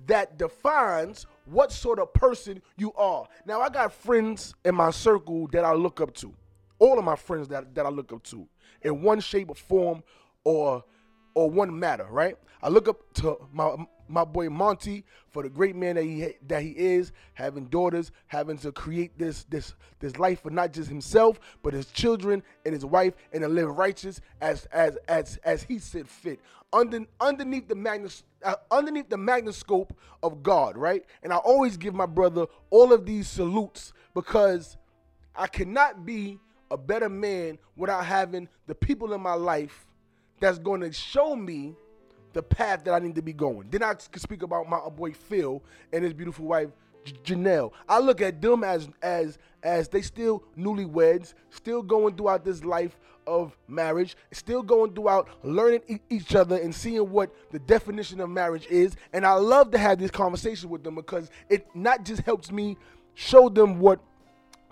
that 0.06 0.38
defines 0.38 1.26
what 1.44 1.72
sort 1.72 1.98
of 1.98 2.12
person 2.12 2.62
you 2.76 2.92
are. 2.94 3.28
Now, 3.46 3.60
I 3.60 3.68
got 3.68 3.92
friends 3.92 4.54
in 4.64 4.74
my 4.74 4.90
circle 4.90 5.46
that 5.52 5.64
I 5.64 5.74
look 5.74 6.00
up 6.00 6.14
to. 6.16 6.32
All 6.78 6.98
of 6.98 7.04
my 7.04 7.16
friends 7.16 7.48
that, 7.48 7.74
that 7.74 7.86
I 7.86 7.90
look 7.90 8.12
up 8.12 8.22
to 8.24 8.48
in 8.82 9.02
one 9.02 9.20
shape 9.20 9.50
or 9.50 9.54
form 9.54 10.02
or 10.44 10.82
or 11.34 11.50
one 11.50 11.78
matter, 11.78 12.06
right? 12.10 12.36
I 12.62 12.68
look 12.68 12.88
up 12.88 13.12
to 13.14 13.38
my 13.52 13.76
my 14.08 14.24
boy 14.24 14.50
Monty 14.50 15.04
for 15.30 15.42
the 15.42 15.48
great 15.48 15.76
man 15.76 15.94
that 15.94 16.02
he 16.02 16.34
that 16.48 16.62
he 16.62 16.70
is, 16.70 17.12
having 17.34 17.66
daughters, 17.66 18.10
having 18.26 18.58
to 18.58 18.72
create 18.72 19.16
this 19.18 19.44
this 19.44 19.74
this 20.00 20.18
life 20.18 20.42
for 20.42 20.50
not 20.50 20.72
just 20.72 20.88
himself 20.88 21.40
but 21.62 21.72
his 21.72 21.86
children 21.86 22.42
and 22.64 22.74
his 22.74 22.84
wife, 22.84 23.14
and 23.32 23.42
to 23.42 23.48
live 23.48 23.68
righteous 23.68 24.20
as 24.40 24.66
as 24.66 24.96
as 25.08 25.38
as 25.44 25.62
he 25.62 25.78
said 25.78 26.08
fit. 26.08 26.40
Under, 26.72 27.04
underneath 27.20 27.66
the 27.66 27.74
magnus, 27.74 28.22
uh, 28.44 28.54
underneath 28.70 29.08
the 29.08 29.16
magnascope 29.16 29.90
of 30.22 30.40
God, 30.42 30.76
right? 30.76 31.04
And 31.24 31.32
I 31.32 31.36
always 31.36 31.76
give 31.76 31.94
my 31.94 32.06
brother 32.06 32.46
all 32.70 32.92
of 32.92 33.06
these 33.06 33.28
salutes 33.28 33.92
because 34.14 34.76
I 35.34 35.48
cannot 35.48 36.06
be 36.06 36.38
a 36.70 36.76
better 36.76 37.08
man 37.08 37.58
without 37.76 38.04
having 38.04 38.48
the 38.68 38.74
people 38.76 39.12
in 39.12 39.20
my 39.20 39.34
life 39.34 39.84
that's 40.40 40.58
going 40.58 40.80
to 40.80 40.92
show 40.92 41.36
me 41.36 41.74
the 42.32 42.42
path 42.42 42.84
that 42.84 42.94
I 42.94 42.98
need 42.98 43.14
to 43.16 43.22
be 43.22 43.32
going. 43.32 43.68
Then 43.70 43.82
I 43.82 43.94
can 43.94 44.20
speak 44.20 44.42
about 44.42 44.68
my 44.68 44.80
boy 44.88 45.12
Phil 45.12 45.62
and 45.92 46.04
his 46.04 46.12
beautiful 46.12 46.46
wife 46.46 46.70
Janelle. 47.24 47.72
I 47.88 47.98
look 47.98 48.20
at 48.20 48.40
them 48.40 48.64
as 48.64 48.88
as 49.02 49.38
as 49.62 49.88
they 49.88 50.02
still 50.02 50.42
newlyweds, 50.56 51.34
still 51.50 51.82
going 51.82 52.16
throughout 52.16 52.44
this 52.44 52.64
life 52.64 52.98
of 53.26 53.56
marriage, 53.68 54.16
still 54.32 54.62
going 54.62 54.92
throughout 54.94 55.28
learning 55.42 55.82
e- 55.88 55.98
each 56.08 56.34
other 56.34 56.56
and 56.56 56.74
seeing 56.74 57.10
what 57.10 57.34
the 57.50 57.58
definition 57.58 58.20
of 58.20 58.30
marriage 58.30 58.66
is. 58.68 58.96
And 59.12 59.26
I 59.26 59.34
love 59.34 59.70
to 59.72 59.78
have 59.78 59.98
this 59.98 60.10
conversation 60.10 60.70
with 60.70 60.82
them 60.82 60.94
because 60.94 61.30
it 61.48 61.66
not 61.74 62.04
just 62.04 62.22
helps 62.22 62.50
me 62.50 62.76
show 63.14 63.48
them 63.48 63.78
what 63.78 64.00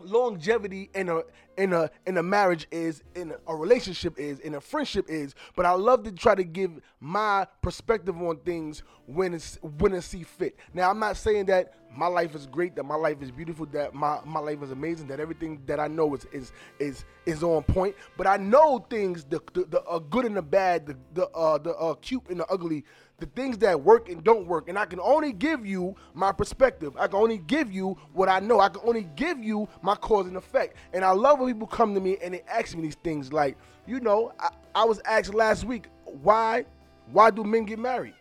longevity 0.01 0.91
and 0.95 1.11
a 1.11 1.25
in 1.59 1.73
a 1.73 1.91
in 2.07 2.17
a 2.17 2.23
marriage 2.23 2.67
is 2.71 3.03
in 3.17 3.35
a 3.49 3.55
relationship 3.55 4.19
is 4.19 4.39
in 4.39 4.55
a 4.55 4.61
friendship 4.61 5.05
is 5.11 5.35
but 5.57 5.67
i 5.67 5.73
love 5.73 6.05
to 6.05 6.13
try 6.13 6.35
to 6.35 6.45
give 6.45 6.71
my 7.01 7.47
perspective 7.63 8.17
on 8.23 8.37
things 8.39 8.83
when 9.07 9.35
it's 9.35 9.59
when 9.79 9.93
it 9.93 10.03
see 10.03 10.23
fit 10.23 10.57
now 10.73 10.89
i'm 10.89 11.01
not 11.01 11.17
saying 11.17 11.45
that 11.45 11.75
my 11.95 12.07
life 12.07 12.35
is 12.35 12.47
great 12.47 12.77
that 12.77 12.85
my 12.85 12.95
life 12.95 13.21
is 13.21 13.31
beautiful 13.33 13.67
that 13.67 13.93
my 13.93 14.21
my 14.25 14.39
life 14.39 14.63
is 14.63 14.71
amazing 14.71 15.09
that 15.09 15.19
everything 15.19 15.61
that 15.67 15.81
i 15.81 15.89
know 15.89 16.15
is 16.15 16.27
is 16.33 16.53
is 16.79 17.05
is 17.27 17.43
on 17.43 17.63
point 17.65 17.95
but 18.17 18.27
i 18.27 18.37
know 18.37 18.79
things 18.89 19.25
the 19.25 19.41
the, 19.53 19.65
the 19.65 19.83
uh, 19.83 19.99
good 19.99 20.25
and 20.25 20.37
the 20.37 20.43
bad 20.43 20.87
the 20.87 20.97
the 21.15 21.27
uh 21.31 21.59
the 21.59 21.75
uh, 21.77 21.95
cute 21.95 22.23
and 22.31 22.39
the 22.39 22.47
ugly 22.47 22.85
the 23.19 23.27
things 23.27 23.59
that 23.59 23.81
work 23.81 24.09
and 24.09 24.23
don't 24.23 24.47
work. 24.47 24.69
And 24.69 24.79
I 24.79 24.87
can 24.87 25.01
only 25.01 25.33
give 25.33 25.67
you 25.67 25.97
my 26.15 26.33
perspective. 26.33 26.97
I 26.97 27.09
can 27.09 27.17
only 27.19 27.39
give 27.39 27.73
you 27.73 27.99
what 28.13 28.29
I 28.29 28.39
know. 28.39 28.61
I 28.61 28.69
can 28.69 28.81
only 28.85 29.09
give 29.17 29.43
you 29.43 29.69
my 29.83 29.97
cause 29.97 30.27
and 30.27 30.37
effect. 30.37 30.77
And 30.93 31.05
I 31.05 31.11
love 31.11 31.41
people 31.49 31.67
come 31.67 31.95
to 31.95 32.01
me 32.01 32.19
and 32.23 32.35
they 32.35 32.43
ask 32.49 32.77
me 32.77 32.83
these 32.83 32.95
things 32.97 33.33
like, 33.33 33.57
you 33.87 34.01
know, 34.01 34.33
I, 34.39 34.51
I 34.75 34.85
was 34.85 35.01
asked 35.07 35.33
last 35.33 35.65
week, 35.65 35.87
why, 36.05 36.67
why 37.11 37.31
do 37.31 37.43
men 37.43 37.65
get 37.65 37.79
married? 37.79 38.15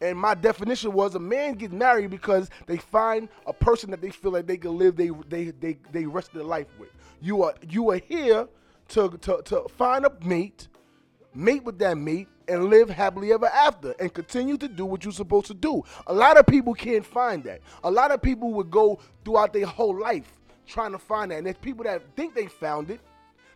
And 0.00 0.18
my 0.18 0.34
definition 0.34 0.92
was 0.92 1.14
a 1.14 1.20
man 1.20 1.54
gets 1.54 1.72
married 1.72 2.10
because 2.10 2.50
they 2.66 2.78
find 2.78 3.28
a 3.46 3.52
person 3.52 3.90
that 3.90 4.00
they 4.00 4.10
feel 4.10 4.32
like 4.32 4.46
they 4.46 4.56
can 4.56 4.76
live 4.76 4.96
they 4.96 5.10
they 5.28 5.50
they, 5.50 5.78
they 5.92 6.06
rest 6.06 6.28
of 6.28 6.34
their 6.34 6.44
life 6.44 6.66
with. 6.78 6.88
You 7.20 7.44
are 7.44 7.54
you 7.68 7.90
are 7.90 7.98
here 7.98 8.48
to, 8.88 9.10
to, 9.10 9.42
to 9.44 9.68
find 9.76 10.04
a 10.04 10.12
mate, 10.24 10.66
mate 11.34 11.62
with 11.62 11.78
that 11.78 11.96
mate, 11.96 12.26
and 12.48 12.64
live 12.64 12.90
happily 12.90 13.32
ever 13.32 13.46
after 13.46 13.94
and 14.00 14.12
continue 14.12 14.56
to 14.56 14.66
do 14.66 14.84
what 14.84 15.04
you're 15.04 15.12
supposed 15.12 15.46
to 15.46 15.54
do. 15.54 15.84
A 16.08 16.12
lot 16.12 16.36
of 16.36 16.46
people 16.46 16.74
can't 16.74 17.06
find 17.06 17.44
that. 17.44 17.60
A 17.84 17.90
lot 17.90 18.10
of 18.10 18.20
people 18.20 18.52
would 18.54 18.72
go 18.72 18.98
throughout 19.24 19.52
their 19.52 19.66
whole 19.66 19.96
life 19.96 20.32
trying 20.66 20.92
to 20.92 20.98
find 20.98 21.30
that. 21.30 21.38
And 21.38 21.46
there's 21.46 21.56
people 21.56 21.84
that 21.84 22.02
think 22.16 22.34
they 22.34 22.46
found 22.46 22.90
it. 22.90 23.00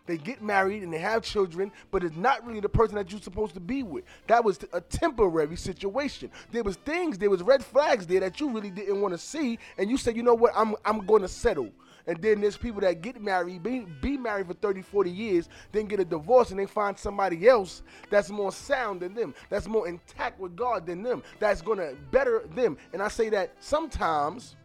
They 0.07 0.17
get 0.17 0.41
married 0.41 0.83
and 0.83 0.91
they 0.91 0.99
have 0.99 1.21
children, 1.21 1.69
but 1.91 2.01
it's 2.01 2.15
not 2.15 2.45
really 2.47 2.61
the 2.61 2.69
person 2.69 2.95
that 2.95 3.11
you're 3.11 3.21
supposed 3.21 3.53
to 3.55 3.59
be 3.59 3.83
with. 3.83 4.05
That 4.27 4.43
was 4.43 4.57
a 4.71 4.79
temporary 4.79 5.57
situation. 5.57 6.31
There 6.51 6.63
was 6.63 6.77
things, 6.77 7.17
there 7.17 7.29
was 7.29 7.43
red 7.43 7.63
flags 7.63 8.07
there 8.07 8.21
that 8.21 8.39
you 8.39 8.49
really 8.49 8.71
didn't 8.71 9.01
want 9.01 9.13
to 9.13 9.17
see, 9.17 9.59
and 9.77 9.89
you 9.89 9.97
said, 9.97 10.15
you 10.15 10.23
know 10.23 10.33
what, 10.33 10.53
I'm 10.55 10.75
I'm 10.85 11.05
going 11.05 11.23
to 11.23 11.27
settle. 11.27 11.71
And 12.07 12.21
then 12.21 12.39
there's 12.39 12.55
people 12.55 12.79
that 12.81 13.01
get 13.01 13.21
married, 13.21 13.61
be, 13.61 13.85
be 14.01 14.17
married 14.17 14.47
for 14.47 14.53
30, 14.53 14.81
40 14.81 15.11
years, 15.11 15.49
then 15.73 15.87
get 15.87 15.99
a 15.99 16.05
divorce 16.05 16.51
and 16.51 16.59
they 16.59 16.65
find 16.65 16.97
somebody 16.97 17.49
else 17.49 17.83
that's 18.09 18.29
more 18.29 18.53
sound 18.53 19.01
than 19.01 19.13
them, 19.13 19.35
that's 19.49 19.67
more 19.67 19.89
intact 19.89 20.39
with 20.39 20.55
God 20.55 20.85
than 20.85 21.03
them, 21.03 21.21
that's 21.39 21.61
to 21.79 21.97
better 22.11 22.43
them. 22.55 22.77
And 22.93 23.01
I 23.01 23.09
say 23.09 23.27
that 23.29 23.51
sometimes 23.59 24.55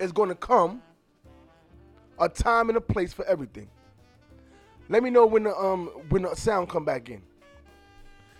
it's 0.00 0.10
to 0.30 0.34
come 0.34 0.82
a 2.22 2.28
time 2.28 2.68
and 2.68 2.78
a 2.78 2.80
place 2.80 3.12
for 3.12 3.24
everything. 3.26 3.68
Let 4.88 5.02
me 5.02 5.10
know 5.10 5.26
when 5.26 5.44
the 5.44 5.56
um 5.56 5.88
when 6.08 6.22
the 6.22 6.34
sound 6.34 6.68
come 6.68 6.84
back 6.84 7.10
in. 7.10 7.22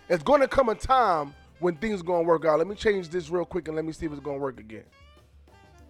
It's 0.09 0.23
gonna 0.23 0.47
come 0.47 0.69
a 0.69 0.75
time 0.75 1.33
when 1.59 1.75
things 1.75 2.01
gonna 2.01 2.23
work 2.23 2.45
out. 2.45 2.59
Let 2.59 2.67
me 2.67 2.75
change 2.75 3.09
this 3.09 3.29
real 3.29 3.45
quick 3.45 3.67
and 3.67 3.75
let 3.75 3.85
me 3.85 3.91
see 3.91 4.05
if 4.05 4.11
it's 4.11 4.21
gonna 4.21 4.37
work 4.37 4.59
again. 4.59 4.85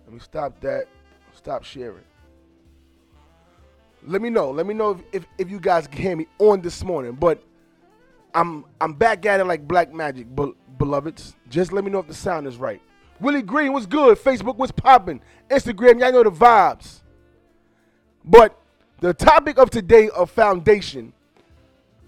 Let 0.05 0.13
me 0.13 0.19
stop 0.19 0.59
that. 0.61 0.87
Stop 1.33 1.63
sharing. 1.63 2.03
Let 4.05 4.21
me 4.21 4.29
know. 4.29 4.51
Let 4.51 4.65
me 4.65 4.73
know 4.73 4.91
if, 4.91 5.01
if, 5.13 5.27
if 5.37 5.49
you 5.49 5.59
guys 5.59 5.87
can 5.87 6.01
hear 6.01 6.15
me 6.15 6.27
on 6.39 6.61
this 6.61 6.83
morning. 6.83 7.13
But 7.13 7.41
I'm 8.33 8.65
I'm 8.81 8.93
back 8.93 9.25
at 9.25 9.39
it 9.39 9.45
like 9.45 9.67
black 9.67 9.93
magic, 9.93 10.27
beloveds. 10.77 11.35
Just 11.49 11.71
let 11.71 11.83
me 11.83 11.91
know 11.91 11.99
if 11.99 12.07
the 12.07 12.13
sound 12.13 12.47
is 12.47 12.57
right. 12.57 12.81
Willie 13.19 13.41
Green, 13.41 13.71
what's 13.71 13.85
good? 13.85 14.17
Facebook, 14.17 14.57
what's 14.57 14.71
popping? 14.71 15.21
Instagram, 15.49 15.99
y'all 15.99 16.11
know 16.11 16.23
the 16.23 16.31
vibes. 16.31 17.02
But 18.25 18.57
the 18.99 19.13
topic 19.13 19.57
of 19.57 19.69
today 19.69 20.09
of 20.09 20.29
foundation, 20.31 21.13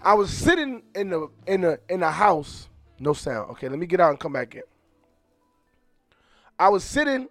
I 0.00 0.14
was 0.14 0.30
sitting 0.30 0.82
in 0.94 1.10
the 1.10 1.28
in 1.46 1.62
the 1.62 1.80
in 1.88 2.00
the 2.00 2.10
house. 2.10 2.68
No 2.98 3.12
sound. 3.12 3.50
Okay, 3.52 3.68
let 3.68 3.78
me 3.78 3.86
get 3.86 4.00
out 4.00 4.10
and 4.10 4.18
come 4.18 4.32
back 4.32 4.54
in. 4.54 4.62
I 6.58 6.70
was 6.70 6.82
sitting 6.82 7.28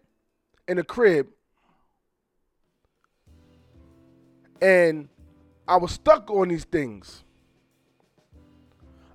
in 0.68 0.78
the 0.78 0.84
crib 0.84 1.28
And 4.62 5.10
I 5.68 5.78
was 5.78 5.92
stuck 5.92 6.30
on 6.32 6.48
these 6.48 6.64
things. 6.64 7.24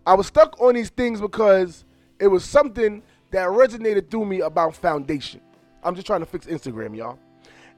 I 0.06 0.14
was 0.14 0.26
stuck 0.26 0.60
on 0.60 0.74
these 0.74 0.90
things 0.90 1.20
because 1.20 1.84
it 2.18 2.26
was 2.26 2.44
something 2.44 3.02
that 3.30 3.48
resonated 3.48 4.10
through 4.10 4.26
me 4.26 4.40
about 4.40 4.74
foundation. 4.74 5.40
I'm 5.82 5.94
just 5.94 6.06
trying 6.06 6.20
to 6.20 6.26
fix 6.26 6.46
Instagram, 6.46 6.96
y'all. 6.96 7.18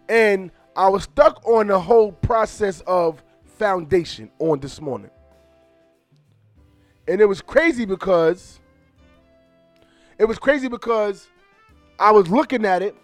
And 0.08 0.50
I 0.75 0.88
was 0.88 1.05
stuck 1.05 1.47
on 1.47 1.67
the 1.67 1.79
whole 1.79 2.12
process 2.12 2.81
of 2.87 3.23
foundation 3.45 4.31
on 4.38 4.61
this 4.61 4.81
morning. 4.81 5.11
And 7.07 7.21
it 7.21 7.26
was 7.26 7.41
crazy 7.43 7.85
because 7.85 8.61
it 10.19 10.25
was 10.25 10.38
crazy 10.38 10.69
because 10.69 11.29
I 11.99 12.11
was 12.11 12.29
looking 12.29 12.64
at 12.64 12.81
it 12.83 12.97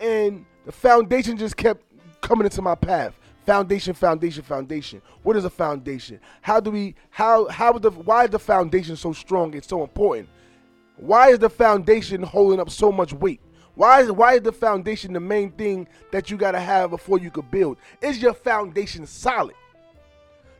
and 0.00 0.44
the 0.64 0.72
foundation 0.72 1.36
just 1.36 1.56
kept 1.56 1.82
coming 2.20 2.44
into 2.44 2.62
my 2.62 2.74
path. 2.74 3.18
Foundation, 3.44 3.92
foundation, 3.92 4.42
foundation. 4.42 5.02
What 5.24 5.36
is 5.36 5.44
a 5.44 5.50
foundation? 5.50 6.20
How 6.42 6.60
do 6.60 6.70
we 6.70 6.94
how 7.10 7.48
how 7.48 7.72
the 7.72 7.90
why 7.90 8.24
is 8.24 8.30
the 8.30 8.38
foundation 8.38 8.94
so 8.94 9.12
strong 9.12 9.52
and 9.54 9.64
so 9.64 9.82
important? 9.82 10.28
Why 10.96 11.30
is 11.30 11.40
the 11.40 11.50
foundation 11.50 12.22
holding 12.22 12.60
up 12.60 12.70
so 12.70 12.92
much 12.92 13.12
weight? 13.12 13.40
Why 13.74 14.02
is 14.02 14.12
why 14.12 14.34
is 14.34 14.42
the 14.42 14.52
foundation 14.52 15.12
the 15.12 15.20
main 15.20 15.50
thing 15.52 15.88
that 16.10 16.30
you 16.30 16.36
gotta 16.36 16.60
have 16.60 16.90
before 16.90 17.18
you 17.18 17.30
could 17.30 17.50
build? 17.50 17.78
Is 18.00 18.20
your 18.20 18.34
foundation 18.34 19.06
solid? 19.06 19.56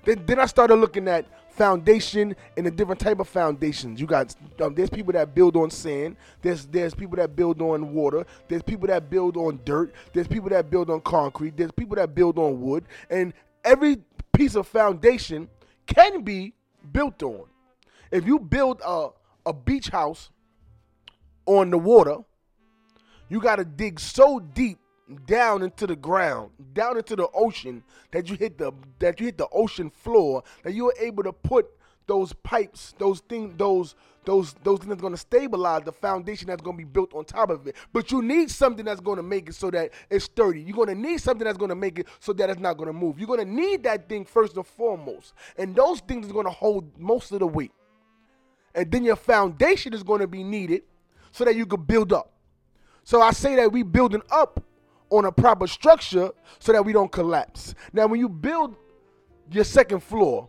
Then 0.05 0.23
then 0.27 0.39
I 0.39 0.47
started 0.47 0.77
looking 0.77 1.09
at 1.09 1.27
foundation 1.53 2.35
and 2.57 2.65
the 2.65 2.71
different 2.71 3.01
type 3.01 3.21
of 3.21 3.29
foundations. 3.29 4.01
You 4.01 4.07
got 4.07 4.35
um, 4.61 4.75
there's 4.75 4.91
people 4.91 5.13
that 5.13 5.35
build 5.35 5.57
on 5.57 5.71
sand. 5.71 6.17
There's 6.41 6.67
there's 6.67 6.95
people 6.95 7.17
that 7.17 7.37
build 7.37 7.61
on 7.61 7.93
water. 7.93 8.27
There's 8.49 8.63
people 8.63 8.89
that 8.89 9.11
build 9.11 9.37
on 9.37 9.61
dirt. 9.65 9.93
There's 10.13 10.27
people 10.27 10.49
that 10.51 10.71
build 10.71 10.91
on 10.91 11.01
concrete. 11.03 11.57
There's 11.57 11.73
people 11.73 11.97
that 11.97 12.15
build 12.15 12.39
on 12.39 12.61
wood. 12.61 12.85
And 13.11 13.35
every 13.65 13.99
piece 14.33 14.55
of 14.55 14.67
foundation 14.67 15.49
can 15.87 16.23
be 16.23 16.55
built 16.93 17.23
on. 17.23 17.45
If 18.11 18.27
you 18.27 18.39
build 18.39 18.81
a 18.85 19.09
a 19.45 19.53
beach 19.53 19.89
house 19.89 20.31
on 21.47 21.71
the 21.71 21.79
water, 21.79 22.19
you 23.33 23.41
got 23.41 23.57
to 23.57 23.65
dig 23.65 23.99
so 23.99 24.41
deep 24.41 24.79
down 25.27 25.63
into 25.63 25.87
the 25.87 25.97
ground, 25.97 26.51
down 26.75 26.99
into 26.99 27.17
the 27.17 27.27
ocean, 27.33 27.83
that 28.11 28.29
you 28.29 28.37
hit 28.37 28.59
the 28.59 28.73
that 28.99 29.19
you 29.19 29.25
hit 29.25 29.39
the 29.39 29.49
ocean 29.53 29.89
floor, 29.89 30.43
that 30.65 30.75
you 30.75 30.91
are 30.91 30.95
able 31.01 31.23
to 31.23 31.33
put 31.33 31.67
those 32.07 32.35
pipes, 32.35 32.95
those 32.99 33.21
things, 33.21 33.55
those 33.57 33.95
those 34.27 34.53
those 34.65 34.81
things 34.81 34.91
that's 34.91 35.01
going 35.01 35.15
to 35.15 35.19
stabilize 35.19 35.83
the 35.83 35.93
foundation 35.93 36.49
that's 36.49 36.61
going 36.61 36.77
to 36.77 36.85
be 36.85 36.91
built 36.91 37.15
on 37.15 37.25
top 37.25 37.49
of 37.49 37.67
it. 37.67 37.75
But 37.95 38.13
you 38.13 38.21
need 38.21 38.51
something 38.51 38.85
that's 38.85 39.01
going 39.01 39.17
to 39.17 39.23
make 39.23 39.49
it 39.49 39.55
so 39.55 39.71
that 39.71 39.93
it's 40.11 40.27
sturdy. 40.27 40.61
You're 40.61 40.77
going 40.77 40.89
to 40.89 40.95
need 40.95 41.19
something 41.23 41.47
that's 41.47 41.57
going 41.57 41.71
to 41.71 41.75
make 41.75 42.01
it 42.01 42.09
so 42.21 42.35
that 42.35 42.51
it's 42.51 42.61
not 42.61 42.77
going 42.77 42.89
to 42.89 42.93
move. 42.93 43.19
You're 43.19 43.29
going 43.29 43.47
to 43.47 43.51
need 43.51 43.83
that 43.85 44.11
thing 44.11 44.27
first 44.27 44.59
and 44.59 44.67
foremost, 44.67 45.33
and 45.57 45.75
those 45.75 46.01
things 46.01 46.29
are 46.29 46.35
going 46.35 46.45
to 46.45 46.51
hold 46.51 46.99
most 46.99 47.33
of 47.33 47.39
the 47.39 47.47
weight. 47.47 47.73
And 48.75 48.93
then 48.93 49.05
your 49.05 49.17
foundation 49.17 49.95
is 49.95 50.03
going 50.03 50.21
to 50.21 50.27
be 50.27 50.45
needed 50.45 50.83
so 51.31 51.47
that 51.47 51.57
you 51.57 51.65
can 51.65 51.83
build 51.83 52.13
up. 52.13 52.32
So 53.05 53.21
I 53.21 53.33
say 53.33 53.57
that 53.57 53.73
we 53.73 53.83
building 53.83 54.23
up 54.31 54.63
on 55.11 55.25
a 55.25 55.33
proper 55.33 55.67
structure 55.67 56.31
so 56.59 56.73
that 56.73 56.85
we 56.85 56.93
don't 56.93 57.13
collapse. 57.13 57.75
Now, 57.93 58.07
when 58.07 58.21
you 58.21 58.29
build 58.29 58.77
your 59.51 59.65
second 59.65 60.01
floor, 60.01 60.49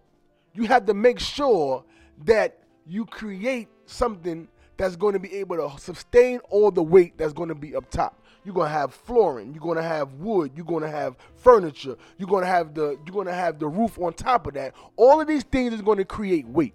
you 0.53 0.65
have 0.65 0.85
to 0.85 0.93
make 0.93 1.19
sure 1.19 1.83
that 2.25 2.59
you 2.85 3.05
create 3.05 3.67
something 3.85 4.47
that's 4.77 4.95
going 4.95 5.13
to 5.13 5.19
be 5.19 5.33
able 5.35 5.57
to 5.57 5.79
sustain 5.79 6.39
all 6.49 6.71
the 6.71 6.83
weight 6.83 7.17
that's 7.17 7.33
going 7.33 7.49
to 7.49 7.55
be 7.55 7.75
up 7.75 7.89
top. 7.89 8.19
You're 8.45 8.55
gonna 8.55 8.69
have 8.69 8.93
flooring. 8.93 9.53
You're 9.53 9.63
gonna 9.63 9.81
have 9.81 10.13
wood. 10.15 10.51
You're 10.55 10.65
gonna 10.65 10.89
have 10.89 11.15
furniture. 11.35 11.95
You're 12.17 12.27
gonna 12.27 12.45
have 12.45 12.73
the 12.73 12.99
you're 13.05 13.15
gonna 13.15 13.33
have 13.33 13.57
the 13.57 13.67
roof 13.67 13.97
on 13.97 14.13
top 14.13 14.47
of 14.47 14.55
that. 14.55 14.73
All 14.97 15.21
of 15.21 15.27
these 15.27 15.43
things 15.43 15.73
is 15.73 15.81
going 15.81 15.97
to 15.99 16.05
create 16.05 16.45
weight. 16.47 16.73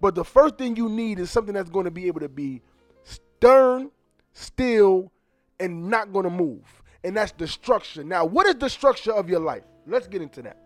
But 0.00 0.14
the 0.14 0.24
first 0.24 0.58
thing 0.58 0.76
you 0.76 0.88
need 0.88 1.18
is 1.18 1.30
something 1.30 1.54
that's 1.54 1.70
going 1.70 1.86
to 1.86 1.90
be 1.90 2.06
able 2.06 2.20
to 2.20 2.28
be 2.28 2.62
stern, 3.02 3.90
still, 4.32 5.10
and 5.60 5.88
not 5.88 6.12
going 6.12 6.24
to 6.24 6.30
move. 6.30 6.62
And 7.04 7.16
that's 7.16 7.32
the 7.32 7.46
structure. 7.46 8.04
Now, 8.04 8.24
what 8.24 8.46
is 8.46 8.56
the 8.56 8.68
structure 8.68 9.12
of 9.12 9.28
your 9.28 9.40
life? 9.40 9.64
Let's 9.86 10.06
get 10.06 10.22
into 10.22 10.42
that. 10.42 10.56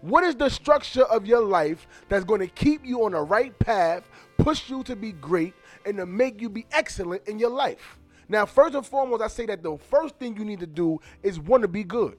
What 0.00 0.24
is 0.24 0.34
the 0.34 0.48
structure 0.48 1.04
of 1.04 1.26
your 1.26 1.40
life 1.40 1.86
that's 2.08 2.24
going 2.24 2.40
to 2.40 2.48
keep 2.48 2.84
you 2.84 3.04
on 3.04 3.12
the 3.12 3.20
right 3.20 3.56
path, 3.58 4.02
push 4.36 4.68
you 4.68 4.82
to 4.84 4.96
be 4.96 5.12
great, 5.12 5.54
and 5.86 5.96
to 5.96 6.06
make 6.06 6.40
you 6.40 6.48
be 6.48 6.66
excellent 6.72 7.26
in 7.28 7.38
your 7.38 7.50
life? 7.50 7.98
Now, 8.28 8.46
first 8.46 8.74
and 8.74 8.84
foremost, 8.84 9.22
I 9.22 9.28
say 9.28 9.46
that 9.46 9.62
the 9.62 9.76
first 9.76 10.16
thing 10.16 10.36
you 10.36 10.44
need 10.44 10.60
to 10.60 10.66
do 10.66 11.00
is 11.22 11.38
want 11.38 11.62
to 11.62 11.68
be 11.68 11.84
good. 11.84 12.16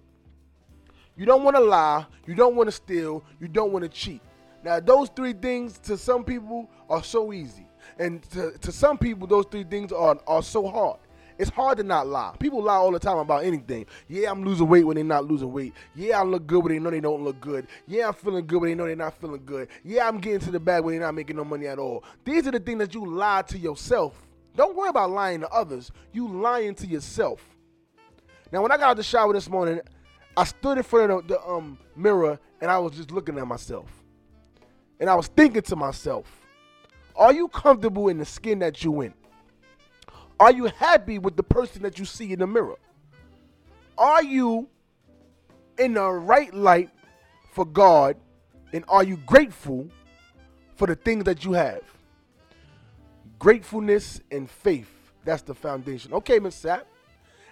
You 1.16 1.26
don't 1.26 1.44
want 1.44 1.58
to 1.58 1.62
lie, 1.62 2.06
you 2.26 2.36
don't 2.36 2.56
want 2.56 2.68
to 2.68 2.72
steal, 2.72 3.24
you 3.40 3.48
don't 3.48 3.72
want 3.72 3.84
to 3.84 3.90
cheat. 3.90 4.22
Now, 4.64 4.80
those 4.80 5.10
three 5.10 5.34
things 5.34 5.78
to 5.80 5.98
some 5.98 6.24
people 6.24 6.70
are 6.90 7.04
so 7.04 7.34
easy. 7.34 7.68
And 8.00 8.24
to, 8.32 8.58
to 8.60 8.72
some 8.72 8.98
people, 8.98 9.28
those 9.28 9.46
three 9.52 9.66
things 9.66 9.92
are, 9.92 10.18
are 10.26 10.42
so 10.42 10.68
hard. 10.68 11.00
It's 11.38 11.50
hard 11.50 11.78
to 11.78 11.84
not 11.84 12.08
lie. 12.08 12.36
People 12.40 12.62
lie 12.62 12.76
all 12.76 12.92
the 12.92 13.00
time 13.00 13.18
about 13.18 13.44
anything. 13.44 13.86
Yeah, 14.08 14.32
I'm 14.32 14.44
losing 14.44 14.68
weight 14.68 14.86
when 14.86 14.96
they're 14.96 15.04
not 15.04 15.26
losing 15.26 15.52
weight. 15.52 15.74
Yeah, 15.96 16.20
I 16.20 16.24
look 16.24 16.46
good 16.46 16.64
when 16.64 16.74
they 16.74 16.80
know 16.80 16.92
they 16.92 17.00
don't 17.00 17.24
look 17.24 17.40
good. 17.42 17.68
Yeah, 17.88 18.08
I'm 18.08 18.14
feeling 18.14 18.46
good 18.46 18.62
when 18.62 18.72
they 18.72 18.76
know 18.76 18.86
they're 18.86 18.96
not 18.96 19.20
feeling 19.20 19.44
good. 19.46 19.70
Yeah, 19.84 20.08
I'm 20.08 20.20
getting 20.20 20.40
to 20.42 20.52
the 20.52 20.60
bag 20.60 20.84
when 20.84 20.96
they're 20.96 21.06
not 21.06 21.16
making 21.16 21.36
no 21.36 21.44
money 21.44 21.68
at 21.68 21.80
all. 21.80 22.04
These 22.24 22.48
are 22.48 22.52
the 22.52 22.60
things 22.60 22.80
that 22.80 22.94
you 22.94 23.06
lie 23.06 23.42
to 23.44 23.58
yourself. 23.58 24.22
Don't 24.56 24.76
worry 24.76 24.90
about 24.90 25.10
lying 25.10 25.42
to 25.42 25.50
others. 25.50 25.92
You 26.12 26.28
lying 26.28 26.76
to 26.76 26.88
yourself. 26.88 27.44
Now, 28.52 28.62
when 28.62 28.72
I 28.72 28.78
got 28.78 28.92
out 28.92 28.98
the 28.98 29.04
shower 29.04 29.34
this 29.34 29.50
morning, 29.50 29.82
I 30.38 30.44
stood 30.44 30.78
in 30.78 30.84
front 30.84 31.12
of 31.12 31.28
the, 31.28 31.36
the 31.36 31.48
um, 31.48 31.78
mirror 31.96 32.40
and 32.62 32.70
I 32.70 32.78
was 32.78 32.94
just 32.94 33.12
looking 33.12 33.38
at 33.38 33.48
myself. 33.48 33.90
And 35.00 35.10
I 35.10 35.16
was 35.16 35.28
thinking 35.28 35.64
to 35.64 35.76
myself, 35.76 36.26
are 37.16 37.34
you 37.34 37.48
comfortable 37.48 38.08
in 38.10 38.18
the 38.18 38.26
skin 38.26 38.60
that 38.60 38.84
you 38.84 39.02
in? 39.02 39.14
Are 40.44 40.52
you 40.52 40.66
happy 40.66 41.20
with 41.20 41.38
the 41.38 41.44
person 41.44 41.84
that 41.84 41.98
you 41.98 42.04
see 42.04 42.34
in 42.34 42.40
the 42.40 42.48
mirror? 42.48 42.76
Are 43.98 44.22
you 44.22 44.68
in 45.80 45.94
the 45.94 46.04
right 46.04 46.54
light 46.54 46.90
for 47.54 47.64
God? 47.64 48.18
And 48.74 48.84
are 48.90 49.06
you 49.06 49.16
grateful 49.26 49.88
for 50.76 50.86
the 50.86 50.96
things 50.96 51.24
that 51.24 51.46
you 51.46 51.54
have? 51.54 51.84
Gratefulness 53.40 54.20
and 54.32 54.50
faith. 54.50 54.92
That's 55.24 55.44
the 55.44 55.56
foundation. 55.56 56.12
Okay, 56.12 56.40
Miss 56.40 56.62
Sapp. 56.62 56.82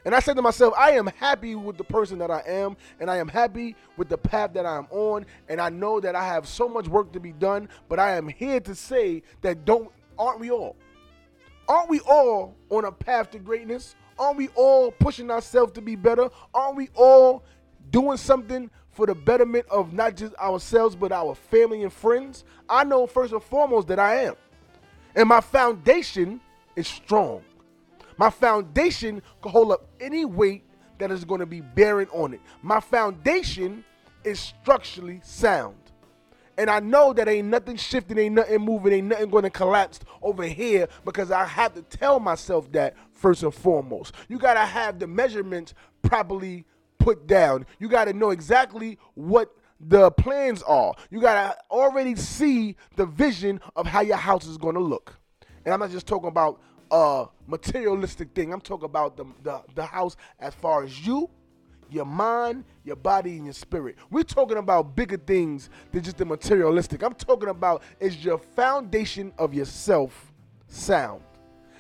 And 0.04 0.14
I 0.14 0.20
said 0.20 0.36
to 0.36 0.42
myself, 0.42 0.74
I 0.78 0.92
am 0.92 1.08
happy 1.08 1.56
with 1.56 1.78
the 1.78 1.86
person 1.86 2.18
that 2.18 2.30
I 2.30 2.44
am, 2.46 2.76
and 3.00 3.10
I 3.10 3.20
am 3.20 3.30
happy 3.30 3.78
with 3.96 4.10
the 4.10 4.18
path 4.18 4.52
that 4.56 4.66
I 4.66 4.76
am 4.76 4.88
on, 4.90 5.26
and 5.48 5.62
I 5.62 5.70
know 5.70 6.02
that 6.02 6.14
I 6.14 6.26
have 6.26 6.46
so 6.46 6.68
much 6.68 6.90
work 6.90 7.14
to 7.14 7.22
be 7.22 7.32
done, 7.32 7.70
but 7.88 8.00
I 8.00 8.18
am 8.18 8.28
here 8.28 8.60
to 8.60 8.76
say 8.76 9.24
that 9.44 9.64
don't 9.64 9.90
aren't 10.20 10.42
we 10.42 10.52
all? 10.52 10.76
Aren't 11.72 11.90
we 11.90 12.02
all 12.02 12.58
on 12.70 12.84
a 12.84 12.92
path 12.92 13.32
to 13.32 13.40
greatness? 13.40 13.96
Aren't 14.20 14.36
we 14.36 14.50
all 14.56 14.92
pushing 14.92 15.32
ourselves 15.32 15.72
to 15.72 15.82
be 15.82 15.96
better? 15.96 16.28
Aren't 16.54 16.76
we 16.76 16.90
all 16.96 17.46
doing 17.92 18.18
something 18.18 18.70
for 18.92 19.06
the 19.06 19.16
betterment 19.16 19.66
of 19.72 19.94
not 19.94 20.18
just 20.18 20.36
ourselves, 20.36 20.98
but 20.98 21.14
our 21.14 21.34
family 21.34 21.84
and 21.84 21.94
friends? 21.94 22.44
I 22.68 22.84
know 22.84 23.08
first 23.08 23.32
and 23.32 23.42
foremost 23.42 23.88
that 23.88 24.00
I 24.00 24.24
am. 24.24 24.36
And 25.16 25.30
my 25.30 25.40
foundation 25.40 26.42
is 26.76 26.90
strong. 26.90 27.42
My 28.18 28.30
foundation 28.30 29.22
can 29.42 29.52
hold 29.54 29.72
up 29.72 29.88
any 30.02 30.26
weight 30.26 30.66
that 30.98 31.10
is 31.10 31.24
going 31.24 31.40
to 31.40 31.46
be 31.46 31.62
bearing 31.62 32.10
on 32.10 32.34
it. 32.34 32.42
My 32.62 32.82
foundation 32.82 33.86
is 34.26 34.42
structurally 34.42 35.22
sound. 35.24 35.81
And 36.62 36.70
I 36.70 36.80
know 36.80 37.12
that 37.14 37.28
ain't 37.28 37.48
nothing 37.48 37.76
shifting, 37.76 38.20
ain't 38.20 38.36
nothing 38.36 38.62
moving, 38.62 38.94
ain't 38.94 39.08
nothing 39.08 39.32
going 39.32 39.46
to 39.46 39.50
collapse 39.50 40.00
over 40.22 40.44
here 40.44 40.88
because 41.04 41.32
I 41.32 41.44
have 41.44 41.74
to 41.74 41.82
tell 41.82 42.20
myself 42.20 42.72
that 42.74 42.94
first 43.14 43.42
and 43.42 43.52
foremost. 43.52 44.14
You 44.30 44.38
got 44.38 44.54
to 44.54 44.60
have 44.60 45.00
the 45.00 45.08
measurements 45.08 45.74
properly 46.04 46.66
put 47.00 47.26
down. 47.26 47.66
You 47.80 47.90
got 47.90 48.06
to 48.06 48.14
know 48.14 48.30
exactly 48.30 49.00
what 49.16 49.56
the 49.80 50.12
plans 50.12 50.62
are. 50.62 50.94
You 51.10 51.20
got 51.20 51.34
to 51.34 51.58
already 51.72 52.16
see 52.16 52.76
the 52.96 53.08
vision 53.08 53.60
of 53.76 53.88
how 53.88 54.02
your 54.02 54.18
house 54.18 54.46
is 54.46 54.58
going 54.60 54.76
to 54.76 54.82
look. 54.82 55.16
And 55.66 55.74
I'm 55.74 55.80
not 55.80 55.90
just 55.90 56.06
talking 56.06 56.30
about 56.30 56.62
a 56.92 57.26
materialistic 57.48 58.36
thing. 58.36 58.54
I'm 58.54 58.62
talking 58.62 58.86
about 58.86 59.18
the, 59.18 59.26
the, 59.42 59.64
the 59.74 59.86
house 59.88 60.16
as 60.40 60.54
far 60.54 60.84
as 60.84 61.08
you 61.08 61.28
your 61.92 62.06
mind, 62.06 62.64
your 62.84 62.96
body, 62.96 63.36
and 63.36 63.46
your 63.46 63.54
spirit. 63.54 63.98
We're 64.10 64.24
talking 64.24 64.58
about 64.58 64.96
bigger 64.96 65.18
things 65.18 65.70
than 65.92 66.04
just 66.04 66.18
the 66.18 66.26
materialistic. 66.26 67.04
I'm 67.04 67.14
talking 67.14 67.50
about 67.50 67.84
is 68.00 68.24
your 68.24 68.38
foundation 68.38 69.34
of 69.38 69.54
yourself 69.54 70.32
sound. 70.68 71.24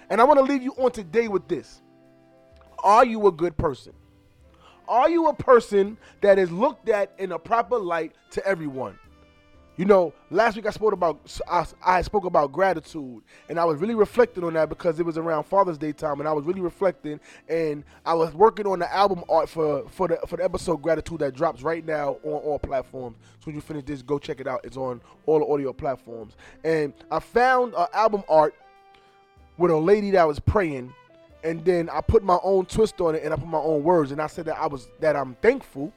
And 0.09 0.19
I 0.19 0.25
want 0.25 0.39
to 0.39 0.43
leave 0.43 0.61
you 0.61 0.73
on 0.73 0.91
today 0.91 1.27
with 1.27 1.47
this. 1.47 1.81
Are 2.83 3.05
you 3.05 3.27
a 3.27 3.31
good 3.31 3.55
person? 3.57 3.93
Are 4.87 5.09
you 5.09 5.27
a 5.27 5.33
person 5.33 5.97
that 6.19 6.37
is 6.37 6.51
looked 6.51 6.89
at 6.89 7.13
in 7.17 7.31
a 7.31 7.39
proper 7.39 7.77
light 7.77 8.13
to 8.31 8.45
everyone? 8.45 8.99
You 9.77 9.85
know, 9.85 10.13
last 10.29 10.57
week 10.57 10.65
I 10.65 10.69
spoke 10.69 10.91
about 10.91 11.39
I, 11.49 11.65
I, 11.83 12.01
spoke 12.01 12.25
about 12.25 12.51
gratitude, 12.51 13.23
and 13.47 13.57
I 13.57 13.63
was 13.63 13.79
really 13.79 13.95
reflecting 13.95 14.43
on 14.43 14.53
that 14.53 14.67
because 14.67 14.99
it 14.99 15.05
was 15.05 15.17
around 15.17 15.45
Father's 15.45 15.77
Day 15.77 15.93
time, 15.93 16.19
and 16.19 16.27
I 16.27 16.33
was 16.33 16.43
really 16.45 16.59
reflecting, 16.59 17.21
and 17.47 17.85
I 18.05 18.13
was 18.13 18.33
working 18.33 18.67
on 18.67 18.79
the 18.79 18.93
album 18.93 19.23
art 19.29 19.47
for 19.47 19.87
for 19.87 20.09
the 20.09 20.19
for 20.27 20.35
the 20.35 20.43
episode 20.43 20.81
Gratitude 20.81 21.19
that 21.19 21.35
drops 21.35 21.61
right 21.61 21.85
now 21.85 22.17
on 22.23 22.33
all 22.33 22.59
platforms. 22.59 23.17
So 23.39 23.45
when 23.45 23.55
you 23.55 23.61
finish 23.61 23.85
this, 23.85 24.01
go 24.01 24.19
check 24.19 24.41
it 24.41 24.47
out. 24.47 24.59
It's 24.65 24.75
on 24.75 24.99
all 25.25 25.39
the 25.39 25.45
audio 25.45 25.71
platforms, 25.71 26.35
and 26.65 26.93
I 27.09 27.19
found 27.19 27.73
an 27.73 27.87
album 27.93 28.23
art 28.27 28.53
with 29.57 29.71
a 29.71 29.77
lady 29.77 30.11
that 30.11 30.27
was 30.27 30.39
praying, 30.39 30.93
and 31.45 31.63
then 31.63 31.89
I 31.89 32.01
put 32.01 32.23
my 32.23 32.39
own 32.43 32.65
twist 32.65 32.99
on 32.99 33.15
it, 33.15 33.23
and 33.23 33.33
I 33.33 33.37
put 33.37 33.47
my 33.47 33.57
own 33.57 33.83
words, 33.83 34.11
and 34.11 34.21
I 34.21 34.27
said 34.27 34.45
that 34.45 34.57
I 34.59 34.67
was 34.67 34.89
that 34.99 35.15
I'm 35.15 35.35
thankful, 35.35 35.93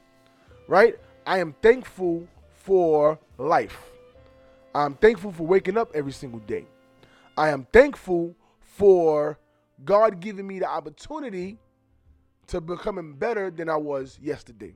right? 0.69 0.95
I 1.27 1.39
am 1.39 1.53
thankful 1.61 2.25
for 2.65 3.19
life. 3.37 3.77
I'm 4.73 4.95
thankful 4.95 5.31
for 5.31 5.45
waking 5.45 5.77
up 5.77 5.91
every 5.93 6.11
single 6.11 6.39
day. 6.39 6.65
I 7.37 7.49
am 7.49 7.67
thankful 7.71 8.35
for 8.59 9.37
God 9.83 10.19
giving 10.19 10.47
me 10.47 10.57
the 10.59 10.67
opportunity 10.67 11.59
to 12.47 12.59
becoming 12.59 13.13
better 13.13 13.51
than 13.51 13.69
I 13.69 13.75
was 13.75 14.17
yesterday. 14.21 14.73